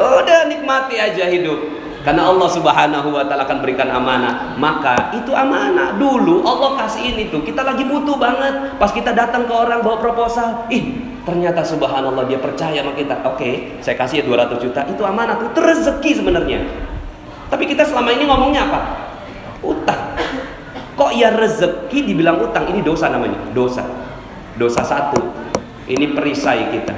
Udah 0.00 0.48
nikmati 0.48 0.96
aja 0.96 1.28
hidup. 1.28 1.60
Karena 2.00 2.32
Allah 2.32 2.48
Subhanahu 2.48 3.12
wa 3.12 3.28
taala 3.28 3.44
akan 3.44 3.60
berikan 3.60 3.92
amanah. 3.92 4.56
Maka 4.56 5.12
itu 5.12 5.36
amanah. 5.36 6.00
Dulu 6.00 6.40
Allah 6.40 6.80
kasih 6.84 7.12
ini 7.12 7.28
tuh, 7.28 7.44
kita 7.44 7.60
lagi 7.60 7.84
butuh 7.84 8.16
banget. 8.16 8.80
Pas 8.80 8.88
kita 8.88 9.12
datang 9.12 9.44
ke 9.44 9.52
orang 9.52 9.84
bawa 9.84 10.00
proposal, 10.00 10.64
ih, 10.72 11.09
ternyata 11.24 11.60
subhanallah 11.60 12.24
dia 12.26 12.40
percaya 12.40 12.80
sama 12.80 12.96
kita. 12.96 13.20
Oke, 13.26 13.80
saya 13.84 13.96
kasih 13.96 14.22
ya 14.22 14.24
200 14.24 14.60
juta. 14.60 14.80
Itu 14.88 15.02
amanah 15.04 15.36
tuh, 15.40 15.52
itu 15.52 15.60
rezeki 15.60 16.10
sebenarnya. 16.22 16.60
Tapi 17.50 17.64
kita 17.66 17.82
selama 17.82 18.14
ini 18.14 18.24
ngomongnya 18.30 18.70
apa? 18.70 18.80
Utang. 19.60 20.16
Kok 20.94 21.10
ya 21.16 21.32
rezeki 21.32 21.98
dibilang 22.06 22.38
utang? 22.38 22.68
Ini 22.70 22.80
dosa 22.84 23.10
namanya, 23.10 23.40
dosa. 23.56 23.82
Dosa 24.54 24.84
satu. 24.84 25.20
Ini 25.90 26.14
perisai 26.14 26.70
kita. 26.70 26.94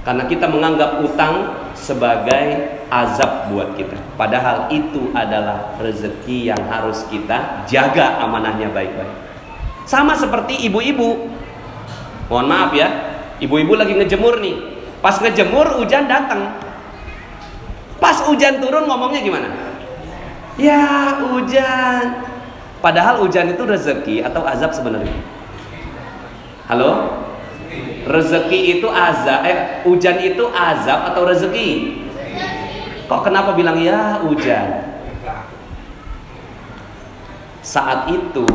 Karena 0.00 0.24
kita 0.24 0.48
menganggap 0.48 1.04
utang 1.04 1.52
sebagai 1.76 2.72
azab 2.88 3.52
buat 3.52 3.76
kita. 3.76 4.00
Padahal 4.16 4.72
itu 4.72 5.12
adalah 5.12 5.76
rezeki 5.76 6.48
yang 6.48 6.62
harus 6.72 7.04
kita 7.12 7.68
jaga 7.68 8.18
amanahnya 8.24 8.72
baik-baik. 8.72 9.12
Sama 9.84 10.16
seperti 10.16 10.64
ibu-ibu. 10.70 11.28
Mohon 12.30 12.46
maaf 12.46 12.70
ya, 12.78 13.09
ibu-ibu 13.40 13.74
lagi 13.74 13.96
ngejemur 13.96 14.38
nih. 14.38 14.56
Pas 15.00 15.16
ngejemur 15.16 15.80
hujan 15.80 16.04
datang. 16.06 16.60
Pas 17.96 18.20
hujan 18.24 18.60
turun 18.60 18.84
ngomongnya 18.88 19.20
gimana? 19.24 19.48
Ya 20.60 21.16
hujan. 21.24 22.28
Padahal 22.80 23.20
hujan 23.24 23.52
itu 23.52 23.62
rezeki 23.64 24.24
atau 24.24 24.44
azab 24.44 24.72
sebenarnya. 24.72 25.16
Halo? 26.68 27.20
Rezeki 28.08 28.80
itu 28.80 28.88
azab, 28.88 29.44
eh 29.44 29.84
hujan 29.84 30.16
itu 30.24 30.48
azab 30.48 31.12
atau 31.12 31.28
rezeki? 31.28 32.00
Kok 33.04 33.20
kenapa 33.26 33.52
bilang 33.52 33.76
ya 33.80 34.24
hujan? 34.24 34.88
Saat 37.60 38.08
itu 38.08 38.48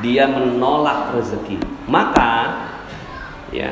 dia 0.00 0.24
menolak 0.24 1.12
rezeki. 1.12 1.60
Maka 1.84 2.69
ya 3.50 3.70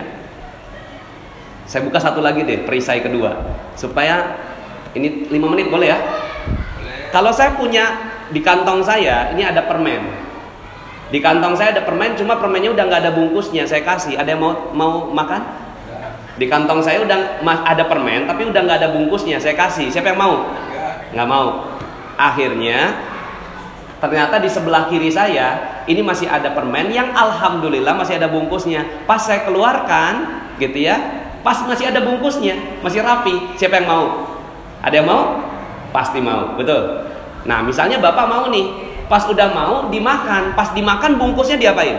saya 1.68 1.84
buka 1.84 2.00
satu 2.00 2.24
lagi 2.24 2.42
deh 2.48 2.64
perisai 2.64 3.04
kedua 3.04 3.36
supaya 3.76 4.40
ini 4.96 5.28
lima 5.28 5.52
menit 5.52 5.68
boleh 5.68 5.88
ya? 5.92 5.98
Kalau 7.12 7.32
saya 7.32 7.56
punya 7.56 8.14
di 8.32 8.40
kantong 8.40 8.80
saya 8.80 9.32
ini 9.36 9.44
ada 9.44 9.64
permen. 9.68 10.28
Di 11.08 11.24
kantong 11.24 11.56
saya 11.56 11.72
ada 11.72 11.82
permen, 11.88 12.12
cuma 12.16 12.36
permennya 12.36 12.72
udah 12.72 12.84
nggak 12.84 13.00
ada 13.04 13.12
bungkusnya. 13.16 13.64
Saya 13.64 13.80
kasih. 13.80 14.20
Ada 14.20 14.36
yang 14.36 14.40
mau 14.44 14.52
mau 14.76 14.92
makan? 15.12 15.40
Di 16.36 16.46
kantong 16.46 16.84
saya 16.84 17.02
udah 17.02 17.40
ada 17.64 17.84
permen, 17.88 18.28
tapi 18.28 18.46
udah 18.48 18.60
nggak 18.60 18.78
ada 18.84 18.88
bungkusnya. 18.92 19.40
Saya 19.40 19.56
kasih. 19.56 19.88
Siapa 19.88 20.12
yang 20.12 20.20
mau? 20.20 20.52
Nggak 21.16 21.28
mau. 21.28 21.76
Akhirnya 22.20 22.92
ternyata 23.98 24.38
di 24.38 24.50
sebelah 24.50 24.86
kiri 24.86 25.10
saya 25.10 25.82
ini 25.90 26.02
masih 26.02 26.30
ada 26.30 26.54
permen 26.54 26.90
yang 26.90 27.10
alhamdulillah 27.14 27.94
masih 27.98 28.18
ada 28.18 28.30
bungkusnya. 28.30 29.04
Pas 29.06 29.22
saya 29.22 29.46
keluarkan, 29.46 30.42
gitu 30.58 30.86
ya, 30.86 30.96
pas 31.46 31.58
masih 31.66 31.90
ada 31.90 32.02
bungkusnya, 32.02 32.82
masih 32.82 33.02
rapi. 33.02 33.54
Siapa 33.58 33.82
yang 33.82 33.88
mau? 33.88 34.04
Ada 34.82 34.94
yang 35.02 35.08
mau? 35.08 35.22
Pasti 35.94 36.18
mau, 36.20 36.54
betul. 36.58 37.08
Nah, 37.48 37.64
misalnya 37.64 37.98
bapak 38.02 38.26
mau 38.28 38.50
nih, 38.52 38.66
pas 39.08 39.24
udah 39.24 39.48
mau 39.54 39.74
dimakan, 39.88 40.52
pas 40.52 40.70
dimakan 40.76 41.16
bungkusnya 41.16 41.56
diapain? 41.56 41.96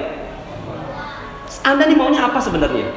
Anda 1.66 1.90
nih 1.90 1.98
maunya 1.98 2.30
apa 2.30 2.38
sebenarnya? 2.38 2.88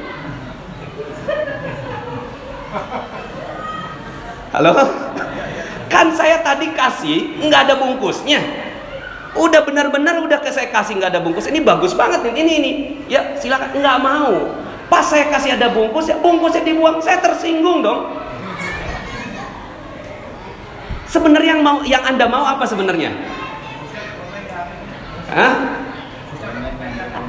Halo? 4.53 4.71
Kan 5.89 6.13
saya 6.13 6.45
tadi 6.45 6.69
kasih 6.77 7.41
nggak 7.41 7.61
ada 7.69 7.73
bungkusnya. 7.81 8.41
Udah 9.33 9.65
benar-benar 9.65 10.21
udah 10.21 10.39
ke 10.41 10.53
saya 10.53 10.69
kasih 10.69 11.01
nggak 11.01 11.11
ada 11.17 11.21
bungkus. 11.21 11.49
Ini 11.49 11.65
bagus 11.65 11.97
banget 11.97 12.21
nih. 12.21 12.33
Ini 12.37 12.51
ini. 12.61 12.71
Ya 13.09 13.33
silakan. 13.41 13.73
Nggak 13.73 13.97
mau. 14.01 14.33
Pas 14.93 15.05
saya 15.09 15.25
kasih 15.33 15.57
ada 15.57 15.73
bungkus 15.73 16.05
ya 16.05 16.21
bungkusnya 16.21 16.61
dibuang. 16.61 17.01
Saya 17.01 17.17
tersinggung 17.17 17.81
dong. 17.81 18.13
Sebenarnya 21.09 21.57
yang 21.57 21.61
mau 21.61 21.81
yang 21.85 22.03
anda 22.05 22.25
mau 22.29 22.45
apa 22.45 22.65
sebenarnya? 22.65 23.13
Hah? 25.33 25.53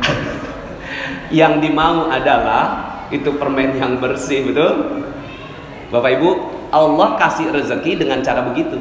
yang 1.40 1.60
dimau 1.60 2.08
adalah 2.12 2.94
itu 3.12 3.28
permen 3.36 3.76
yang 3.76 4.00
bersih, 4.00 4.44
betul? 4.48 5.04
Bapak 5.92 6.20
Ibu, 6.20 6.30
Allah 6.72 7.14
kasih 7.20 7.52
rezeki 7.52 8.00
dengan 8.00 8.24
cara 8.24 8.42
begitu. 8.42 8.80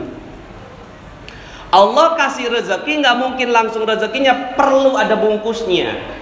Allah 1.74 2.14
kasih 2.14 2.54
rezeki 2.54 3.02
nggak 3.02 3.18
mungkin 3.18 3.50
langsung 3.50 3.82
rezekinya 3.82 4.54
perlu 4.54 4.94
ada 4.94 5.18
bungkusnya. 5.18 6.22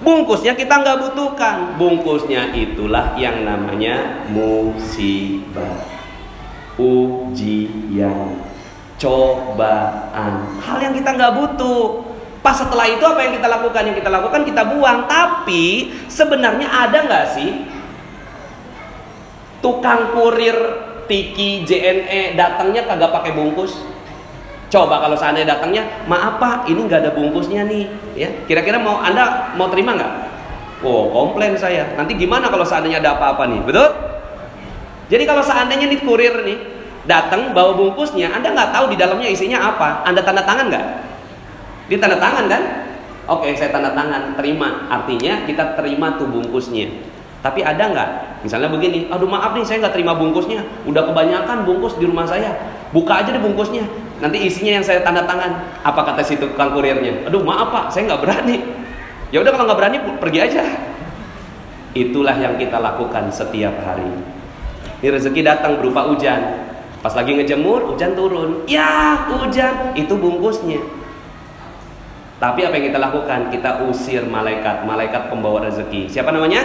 Bungkusnya 0.00 0.56
kita 0.56 0.80
nggak 0.80 0.96
butuhkan. 1.04 1.76
Bungkusnya 1.76 2.56
itulah 2.56 3.12
yang 3.20 3.44
namanya 3.44 4.24
musibah, 4.32 5.84
ujian, 6.80 8.40
cobaan. 8.96 10.56
Hal 10.64 10.78
yang 10.80 10.96
kita 10.96 11.10
nggak 11.12 11.36
butuh. 11.36 12.08
Pas 12.40 12.56
setelah 12.56 12.88
itu 12.88 13.04
apa 13.04 13.20
yang 13.28 13.36
kita 13.36 13.48
lakukan? 13.50 13.82
Yang 13.92 13.96
kita 14.00 14.08
lakukan 14.08 14.40
kita 14.48 14.62
buang. 14.72 15.04
Tapi 15.04 15.92
sebenarnya 16.08 16.64
ada 16.64 16.98
nggak 17.04 17.26
sih 17.36 17.50
tukang 19.60 20.16
kurir 20.16 20.56
Tiki 21.10 21.64
JNE 21.68 22.36
datangnya 22.36 22.88
kagak 22.88 23.12
pakai 23.12 23.32
bungkus 23.36 23.97
coba 24.68 25.00
kalau 25.00 25.16
seandainya 25.16 25.56
datangnya 25.56 25.82
maaf 26.04 26.36
pak 26.36 26.68
ini 26.68 26.84
nggak 26.84 27.00
ada 27.04 27.10
bungkusnya 27.16 27.64
nih. 27.64 27.84
Ya 28.14 28.28
kira-kira 28.44 28.76
mau 28.76 29.00
anda 29.00 29.52
mau 29.56 29.72
terima 29.72 29.96
nggak? 29.96 30.12
Oh 30.84 31.10
komplain 31.10 31.56
saya. 31.56 31.96
Nanti 31.96 32.14
gimana 32.14 32.52
kalau 32.52 32.62
seandainya 32.62 33.00
ada 33.00 33.16
apa-apa 33.16 33.48
nih? 33.48 33.60
Betul? 33.64 33.88
Jadi 35.08 35.24
kalau 35.24 35.40
seandainya 35.40 35.88
nih 35.88 36.00
kurir 36.04 36.44
nih 36.44 36.58
datang 37.08 37.56
bawa 37.56 37.72
bungkusnya 37.74 38.28
anda 38.28 38.52
nggak 38.52 38.70
tahu 38.76 38.92
di 38.92 38.96
dalamnya 39.00 39.28
isinya 39.32 39.58
apa. 39.72 40.04
Anda 40.04 40.20
tanda 40.20 40.44
tangan 40.44 40.68
nggak? 40.68 40.86
Dia 41.88 41.98
tanda 41.98 42.20
tangan 42.20 42.44
kan? 42.46 42.62
Oke 43.28 43.56
saya 43.56 43.72
tanda 43.72 43.96
tangan 43.96 44.36
terima. 44.36 44.88
Artinya 44.92 45.48
kita 45.48 45.76
terima 45.80 46.20
tuh 46.20 46.28
bungkusnya. 46.28 47.08
Tapi 47.38 47.62
ada 47.62 47.84
nggak? 47.88 48.10
Misalnya 48.42 48.68
begini, 48.70 49.06
aduh 49.10 49.30
maaf 49.30 49.54
nih 49.54 49.62
saya 49.62 49.82
nggak 49.86 49.94
terima 49.94 50.14
bungkusnya, 50.14 50.62
udah 50.86 51.02
kebanyakan 51.10 51.66
bungkus 51.66 51.94
di 51.98 52.06
rumah 52.06 52.26
saya, 52.26 52.54
buka 52.90 53.22
aja 53.22 53.30
deh 53.34 53.42
bungkusnya, 53.42 53.86
nanti 54.18 54.38
isinya 54.46 54.78
yang 54.78 54.84
saya 54.84 55.02
tanda 55.02 55.24
tangan. 55.24 55.82
Apa 55.82 56.00
kata 56.02 56.22
si 56.22 56.38
tukang 56.38 56.74
kurirnya? 56.74 57.26
Aduh 57.26 57.42
maaf 57.42 57.70
pak, 57.70 57.84
saya 57.94 58.10
nggak 58.10 58.22
berani. 58.22 58.56
Ya 59.34 59.44
udah 59.44 59.52
kalau 59.52 59.64
nggak 59.68 59.78
berani 59.78 59.98
pergi 60.18 60.38
aja. 60.40 60.64
Itulah 61.96 62.36
yang 62.36 62.54
kita 62.60 62.78
lakukan 62.78 63.32
setiap 63.32 63.74
hari. 63.82 64.08
Ini 64.98 65.08
rezeki 65.14 65.40
datang 65.46 65.78
berupa 65.78 66.06
hujan. 66.10 66.68
Pas 66.98 67.14
lagi 67.14 67.38
ngejemur, 67.38 67.94
hujan 67.94 68.18
turun. 68.18 68.66
Ya, 68.66 69.22
hujan, 69.30 69.94
itu 69.94 70.18
bungkusnya. 70.18 70.82
Tapi 72.38 72.66
apa 72.66 72.74
yang 72.78 72.86
kita 72.90 72.98
lakukan? 73.02 73.50
Kita 73.50 73.82
usir 73.86 74.22
malaikat, 74.26 74.86
malaikat 74.86 75.30
pembawa 75.30 75.66
rezeki. 75.66 76.10
Siapa 76.10 76.30
namanya? 76.30 76.62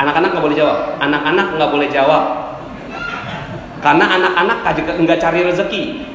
Anak-anak 0.00 0.36
nggak 0.36 0.44
boleh 0.44 0.58
jawab. 0.58 0.78
Anak-anak 1.00 1.46
nggak 1.56 1.70
boleh 1.72 1.88
jawab. 1.88 2.24
Karena 3.84 4.16
anak-anak 4.16 4.64
nggak 5.04 5.20
cari 5.20 5.44
rezeki. 5.44 6.08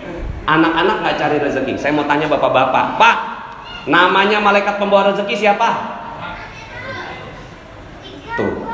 Anak-anak 0.49 1.05
nggak 1.05 1.17
cari 1.21 1.37
rezeki. 1.37 1.77
Saya 1.77 1.93
mau 1.93 2.09
tanya 2.09 2.25
bapak-bapak, 2.25 2.97
Pak, 2.97 3.17
namanya 3.85 4.41
malaikat 4.41 4.81
pembawa 4.81 5.13
rezeki 5.13 5.37
siapa? 5.37 5.69
Tuh, 8.33 8.65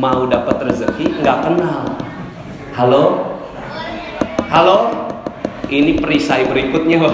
mau 0.00 0.24
dapat 0.24 0.64
rezeki 0.64 1.20
nggak 1.20 1.44
kenal. 1.44 1.92
Halo, 2.72 3.36
halo, 4.48 4.78
ini 5.68 6.00
perisai 6.00 6.48
berikutnya. 6.48 7.04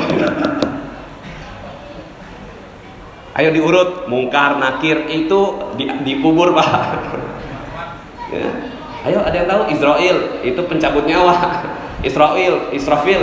Ayo 3.35 3.51
diurut, 3.51 4.07
mungkar, 4.07 4.63
nakir 4.63 5.11
itu 5.11 5.75
di, 5.75 5.91
dikubur 6.07 6.55
pak. 6.55 6.71
Ya. 8.35 8.74
Ayo 9.05 9.21
ada 9.21 9.37
yang 9.37 9.49
tahu 9.49 9.63
Israel 9.69 10.17
itu 10.41 10.61
pencabut 10.65 11.05
nyawa. 11.05 11.37
Israel, 12.09 12.73
Israfil 12.73 13.21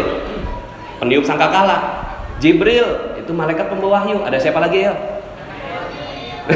peniup 1.02 1.26
sangkakala. 1.26 2.06
Jibril 2.38 3.18
itu 3.18 3.34
malaikat 3.34 3.70
pembawa 3.70 4.02
wahyu. 4.02 4.22
Ada 4.22 4.38
siapa 4.38 4.62
lagi 4.62 4.86
ya? 4.86 4.94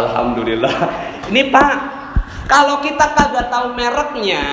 Alhamdulillah. 0.00 0.76
Ini 1.32 1.48
Pak, 1.48 1.76
kalau 2.44 2.84
kita 2.84 3.16
kagak 3.16 3.48
tahu 3.48 3.72
mereknya, 3.72 4.44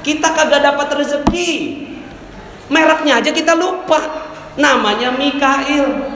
kita 0.00 0.32
kagak 0.32 0.64
dapat 0.64 0.88
rezeki. 0.96 1.52
Mereknya 2.72 3.20
aja 3.20 3.30
kita 3.32 3.52
lupa. 3.52 4.00
Namanya 4.56 5.12
Mikail. 5.12 6.13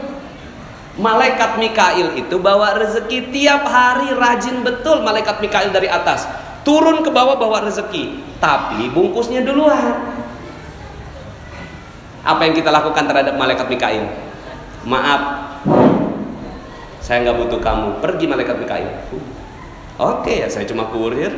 Malaikat 0.98 1.62
Mikail 1.62 2.18
itu 2.18 2.42
bawa 2.42 2.74
rezeki 2.74 3.30
tiap 3.30 3.62
hari 3.70 4.10
rajin 4.18 4.66
betul 4.66 5.06
malaikat 5.06 5.38
Mikail 5.38 5.70
dari 5.70 5.86
atas. 5.86 6.26
turun 6.66 7.00
ke 7.00 7.08
bawah 7.08 7.40
bawa 7.40 7.64
rezeki, 7.64 8.36
tapi 8.44 8.92
bungkusnya 8.92 9.40
duluan. 9.40 10.04
Apa 12.20 12.44
yang 12.44 12.52
kita 12.52 12.68
lakukan 12.68 13.08
terhadap 13.08 13.40
malaikat 13.40 13.72
Mikail? 13.72 14.04
Maaf, 14.84 15.48
saya 17.00 17.24
nggak 17.24 17.40
butuh 17.40 17.60
kamu. 17.64 18.04
Pergi 18.04 18.28
malaikat 18.28 18.60
Mikail. 18.60 18.90
Oke 19.96 20.44
ya, 20.44 20.48
saya 20.52 20.68
cuma 20.68 20.92
kurir. 20.92 21.32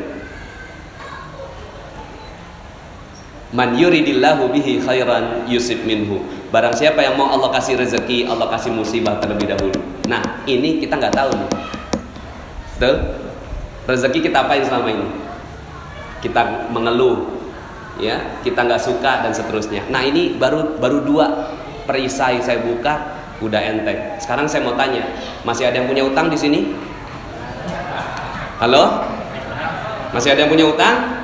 Man 3.55 3.79
yuridillahu 3.79 4.51
bihi 4.51 4.83
khairan 4.83 5.47
yusib 5.47 5.87
minhu. 5.87 6.27
Barang 6.51 6.75
siapa 6.75 6.99
yang 6.99 7.15
mau 7.15 7.31
Allah 7.31 7.47
kasih 7.55 7.79
rezeki, 7.79 8.27
Allah 8.27 8.51
kasih 8.51 8.75
musibah 8.75 9.23
terlebih 9.23 9.55
dahulu. 9.55 9.79
Nah, 10.11 10.43
ini 10.51 10.83
kita 10.83 10.99
nggak 10.99 11.15
tahu 11.15 11.31
nih. 11.31 11.51
Betul? 12.75 12.95
Rezeki 13.87 14.19
kita 14.27 14.43
apain 14.43 14.67
selama 14.67 14.91
ini? 14.91 15.07
Kita 16.19 16.67
mengeluh, 16.75 17.39
ya, 18.03 18.43
kita 18.43 18.67
nggak 18.67 18.83
suka 18.83 19.23
dan 19.23 19.31
seterusnya. 19.31 19.87
Nah, 19.95 20.03
ini 20.03 20.35
baru 20.35 20.75
baru 20.83 21.07
dua 21.07 21.55
perisai 21.87 22.43
saya 22.43 22.67
buka, 22.67 22.99
udah 23.39 23.61
enteng. 23.63 24.19
Sekarang 24.19 24.51
saya 24.51 24.67
mau 24.67 24.75
tanya, 24.75 25.07
masih 25.47 25.71
ada 25.71 25.79
yang 25.79 25.87
punya 25.87 26.03
utang 26.03 26.27
di 26.27 26.37
sini? 26.37 26.75
Halo? 28.59 29.07
Masih 30.11 30.35
ada 30.35 30.43
yang 30.43 30.51
punya 30.51 30.67
utang? 30.67 31.15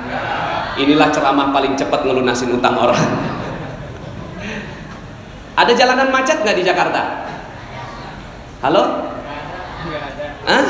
Inilah 0.79 1.11
ceramah 1.11 1.51
paling 1.51 1.75
cepat 1.75 2.07
ngelunasin 2.07 2.47
utang 2.55 2.79
orang. 2.79 3.35
Ada 5.57 5.73
jalanan 5.73 6.13
macet 6.13 6.37
nggak 6.45 6.53
di 6.53 6.63
Jakarta? 6.63 7.01
Halo? 8.61 9.09
Hah? 10.45 10.67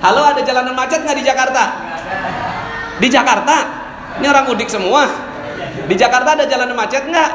Halo, 0.00 0.22
ada 0.24 0.40
jalanan 0.40 0.72
macet 0.72 1.04
nggak 1.04 1.18
di 1.20 1.24
Jakarta? 1.28 1.64
Di 2.96 3.08
Jakarta? 3.12 3.56
Ini 4.16 4.26
orang 4.32 4.48
mudik 4.48 4.72
semua. 4.72 5.04
Di 5.84 5.94
Jakarta 6.00 6.32
ada 6.32 6.48
jalanan 6.48 6.72
macet 6.72 7.04
nggak? 7.04 7.30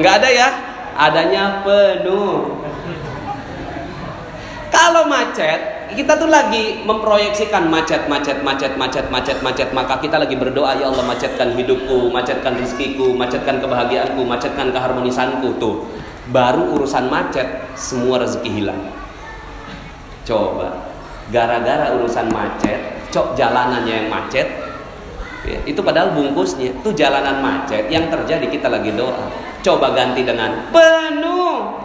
Nggak 0.00 0.14
ada 0.24 0.28
ya? 0.32 0.48
Adanya 0.96 1.60
penuh. 1.60 2.56
Kalau 4.72 5.12
macet, 5.12 5.60
kita 5.92 6.16
tuh 6.16 6.28
lagi 6.28 6.84
memproyeksikan 6.84 7.68
macet, 7.68 8.08
macet, 8.08 8.40
macet, 8.44 8.74
macet, 8.76 9.06
macet, 9.10 9.38
macet. 9.40 9.68
Maka 9.72 10.00
kita 10.00 10.16
lagi 10.16 10.36
berdoa, 10.36 10.76
ya 10.78 10.88
Allah 10.88 11.04
macetkan 11.04 11.52
hidupku, 11.56 12.08
macetkan 12.08 12.56
rezekiku, 12.56 13.12
macetkan 13.12 13.60
kebahagiaanku, 13.60 14.22
macetkan 14.24 14.72
keharmonisanku. 14.72 15.56
Tuh, 15.60 15.86
baru 16.32 16.78
urusan 16.78 17.10
macet, 17.12 17.72
semua 17.74 18.22
rezeki 18.22 18.50
hilang. 18.62 18.80
Coba, 20.22 20.86
gara-gara 21.34 21.92
urusan 21.98 22.30
macet, 22.30 23.10
cok 23.10 23.34
jalanannya 23.34 24.06
yang 24.06 24.08
macet, 24.08 24.46
ya, 25.42 25.58
itu 25.66 25.82
padahal 25.82 26.14
bungkusnya, 26.14 26.78
tuh 26.86 26.94
jalanan 26.94 27.42
macet 27.42 27.90
yang 27.90 28.06
terjadi 28.06 28.46
kita 28.46 28.70
lagi 28.70 28.94
doa. 28.94 29.26
Coba 29.62 29.94
ganti 29.94 30.22
dengan 30.22 30.70
penuh 30.70 31.81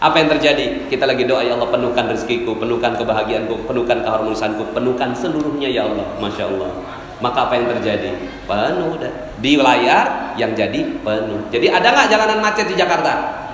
apa 0.00 0.16
yang 0.16 0.32
terjadi? 0.32 0.88
Kita 0.88 1.04
lagi 1.04 1.28
doa 1.28 1.44
ya 1.44 1.60
Allah 1.60 1.68
penuhkan 1.68 2.08
rezekiku, 2.08 2.56
penuhkan 2.56 2.96
kebahagiaanku, 2.96 3.68
penuhkan 3.68 4.00
keharmonisanku, 4.00 4.72
penuhkan 4.72 5.12
seluruhnya 5.12 5.68
ya 5.68 5.84
Allah. 5.84 6.08
Masya 6.16 6.48
Allah. 6.48 6.72
Maka 7.20 7.38
apa 7.44 7.52
yang 7.60 7.68
terjadi? 7.68 8.16
Penuh 8.48 8.96
dah. 8.96 9.12
Di 9.44 9.60
layar 9.60 10.32
yang 10.40 10.56
jadi 10.56 11.04
penuh. 11.04 11.44
Jadi 11.52 11.68
ada 11.68 11.92
nggak 11.92 12.08
jalanan 12.08 12.40
macet 12.40 12.72
di 12.72 12.80
Jakarta? 12.80 13.44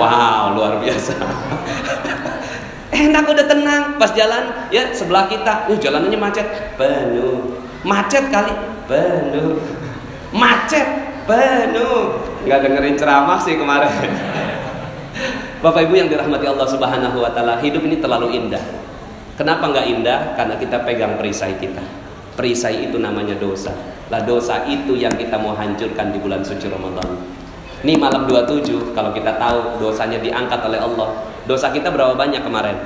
Wow, 0.00 0.56
luar 0.56 0.80
biasa. 0.80 1.12
Enak 3.04 3.28
udah 3.28 3.44
tenang 3.44 4.00
pas 4.00 4.08
jalan 4.16 4.72
ya 4.72 4.88
sebelah 4.96 5.28
kita, 5.28 5.68
uh 5.68 5.76
jalanannya 5.76 6.16
macet, 6.16 6.48
penuh. 6.80 7.60
Macet 7.84 8.32
kali, 8.32 8.56
penuh. 8.88 9.60
Macet, 10.32 10.88
penuh. 11.28 12.24
Nggak 12.48 12.60
dengerin 12.64 12.96
ceramah 12.96 13.36
sih 13.36 13.60
kemarin. 13.60 13.92
Bapak 15.58 15.90
Ibu 15.90 15.98
yang 15.98 16.06
dirahmati 16.06 16.46
Allah 16.46 16.70
Subhanahu 16.70 17.18
wa 17.18 17.34
taala, 17.34 17.58
hidup 17.58 17.82
ini 17.82 17.98
terlalu 17.98 18.30
indah. 18.30 18.62
Kenapa 19.34 19.66
nggak 19.66 19.90
indah? 19.90 20.38
Karena 20.38 20.54
kita 20.54 20.86
pegang 20.86 21.18
perisai 21.18 21.58
kita. 21.58 21.82
Perisai 22.38 22.86
itu 22.86 23.02
namanya 23.02 23.34
dosa. 23.34 23.74
Lah 24.06 24.22
dosa 24.22 24.62
itu 24.70 24.94
yang 24.94 25.10
kita 25.18 25.34
mau 25.34 25.58
hancurkan 25.58 26.14
di 26.14 26.22
bulan 26.22 26.46
suci 26.46 26.70
Ramadan. 26.70 27.10
Ini 27.82 27.98
malam 27.98 28.30
27 28.30 28.94
kalau 28.94 29.10
kita 29.10 29.34
tahu 29.34 29.82
dosanya 29.82 30.22
diangkat 30.22 30.62
oleh 30.62 30.78
Allah. 30.78 31.26
Dosa 31.50 31.74
kita 31.74 31.90
berapa 31.90 32.14
banyak 32.14 32.46
kemarin? 32.46 32.78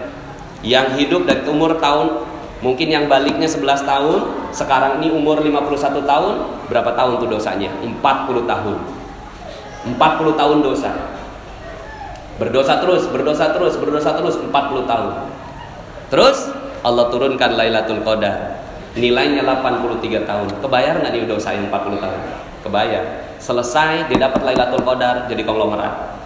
Yang 0.65 1.05
hidup 1.05 1.29
dari 1.29 1.45
umur 1.53 1.77
tahun 1.77 2.25
mungkin 2.65 2.89
yang 2.89 3.05
baliknya 3.05 3.53
11 3.53 3.85
tahun, 3.85 4.49
sekarang 4.49 5.05
ini 5.05 5.13
umur 5.13 5.45
51 5.45 6.09
tahun, 6.09 6.35
berapa 6.73 6.97
tahun 6.97 7.21
tuh 7.21 7.29
dosanya? 7.37 7.69
40 7.85 8.49
tahun. 8.49 8.77
40 9.93 10.41
tahun 10.41 10.59
dosa. 10.65 11.12
Berdosa 12.43 12.83
terus, 12.83 13.07
berdosa 13.07 13.55
terus, 13.55 13.79
berdosa 13.79 14.19
terus 14.19 14.35
40 14.35 14.51
tahun. 14.91 15.31
Terus 16.11 16.51
Allah 16.83 17.07
turunkan 17.15 17.55
Lailatul 17.55 18.03
Qadar. 18.03 18.59
Nilainya 18.99 19.47
83 19.47 20.27
tahun. 20.27 20.51
Kebayar 20.59 20.99
nggak 20.99 21.13
nih 21.15 21.31
dosa 21.31 21.55
yang 21.55 21.71
40 21.71 22.03
tahun? 22.03 22.21
Kebayar. 22.67 23.05
Selesai 23.39 24.11
dia 24.11 24.19
dapat 24.27 24.43
Lailatul 24.43 24.83
Qadar 24.83 25.31
jadi 25.31 25.47
konglomerat. 25.47 26.19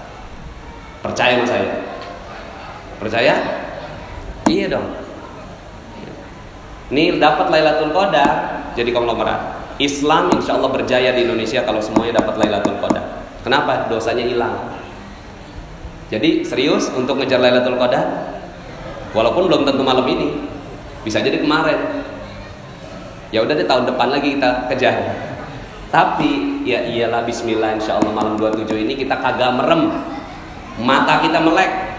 Percaya 1.05 1.37
sama 1.37 1.47
saya? 1.53 1.85
Percaya? 2.97 3.35
Iya 4.49 4.73
dong. 4.73 4.89
Nih 6.97 7.21
dapat 7.21 7.53
Lailatul 7.53 7.93
Qadar 7.93 8.33
jadi 8.73 8.89
konglomerat. 8.89 9.69
Islam 9.77 10.33
insya 10.33 10.57
Allah 10.57 10.73
berjaya 10.73 11.13
di 11.13 11.29
Indonesia 11.29 11.61
kalau 11.61 11.85
semuanya 11.85 12.25
dapat 12.25 12.41
Lailatul 12.41 12.81
Qadar. 12.81 13.05
Kenapa? 13.45 13.93
Dosanya 13.93 14.25
hilang. 14.25 14.86
Jadi 16.07 16.47
serius 16.47 16.87
untuk 16.95 17.19
ngejar 17.19 17.43
Lailatul 17.43 17.79
Qadar? 17.79 18.39
Walaupun 19.11 19.51
belum 19.51 19.63
tentu 19.67 19.83
malam 19.83 20.07
ini. 20.07 20.47
Bisa 21.03 21.19
jadi 21.19 21.43
kemarin. 21.43 22.05
Ya 23.35 23.43
udah 23.43 23.55
deh 23.59 23.67
tahun 23.67 23.91
depan 23.91 24.09
lagi 24.15 24.39
kita 24.39 24.71
kejar. 24.71 24.97
Tapi 25.91 26.63
ya 26.67 26.83
iyalah 26.87 27.27
bismillah 27.27 27.79
insya 27.79 27.99
Allah 27.99 28.15
malam 28.15 28.39
27 28.39 28.71
ini 28.87 28.95
kita 28.95 29.19
kagak 29.19 29.55
merem. 29.55 30.03
Mata 30.77 31.25
kita 31.25 31.41
melek 31.41 31.97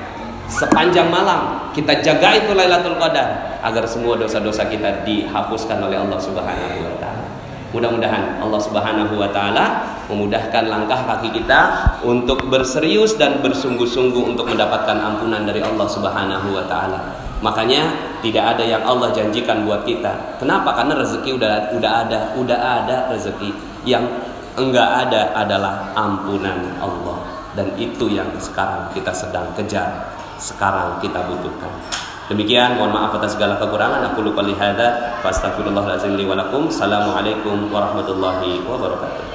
sepanjang 0.47 1.11
malam 1.11 1.67
kita 1.75 1.99
jaga 1.99 2.33
itu 2.39 2.55
Lailatul 2.55 2.95
Qadar 2.95 3.59
agar 3.61 3.83
semua 3.85 4.15
dosa-dosa 4.15 4.65
kita 4.71 5.03
dihapuskan 5.03 5.77
oleh 5.83 5.99
Allah 5.99 6.19
Subhanahu 6.21 6.77
wa 6.81 6.95
taala. 6.97 7.16
Mudah-mudahan 7.75 8.39
Allah 8.39 8.61
Subhanahu 8.63 9.19
wa 9.19 9.27
taala 9.27 9.83
memudahkan 10.07 10.71
langkah 10.71 11.03
kaki 11.03 11.35
kita 11.35 11.59
untuk 11.99 12.47
berserius 12.47 13.19
dan 13.19 13.43
bersungguh-sungguh 13.43 14.23
untuk 14.23 14.47
mendapatkan 14.47 14.95
ampunan 14.95 15.43
dari 15.43 15.59
Allah 15.59 15.83
Subhanahu 15.83 16.55
wa 16.55 16.63
taala. 16.63 17.27
Makanya 17.43 18.15
tidak 18.23 18.55
ada 18.55 18.63
yang 18.63 18.81
Allah 18.87 19.11
janjikan 19.11 19.67
buat 19.67 19.83
kita. 19.83 20.39
Kenapa? 20.39 20.73
Karena 20.73 20.97
rezeki 20.97 21.37
udah 21.37 21.53
udah 21.75 21.91
ada, 22.07 22.19
udah 22.39 22.59
ada 22.81 22.97
rezeki. 23.13 23.51
Yang 23.83 24.09
enggak 24.57 24.89
ada 25.07 25.35
adalah 25.35 25.91
ampunan 25.93 26.71
Allah. 26.81 27.19
Dan 27.53 27.75
itu 27.77 28.09
yang 28.09 28.31
sekarang 28.39 28.89
kita 28.95 29.11
sedang 29.13 29.51
kejar, 29.53 30.17
sekarang 30.39 30.97
kita 31.03 31.19
butuhkan. 31.29 31.73
Demikian 32.27 32.75
mohon 32.75 32.91
maaf 32.91 33.15
atas 33.15 33.39
segala 33.39 33.55
kekurangan. 33.55 34.11
Aku 34.11 34.19
lupa 34.19 34.43
lihada. 34.43 35.15
Fastaghfirullahaladzim 35.23 36.19
li 36.19 36.27
walakum. 36.27 36.67
Assalamualaikum 36.67 37.71
warahmatullahi 37.71 38.67
wabarakatuh. 38.67 39.26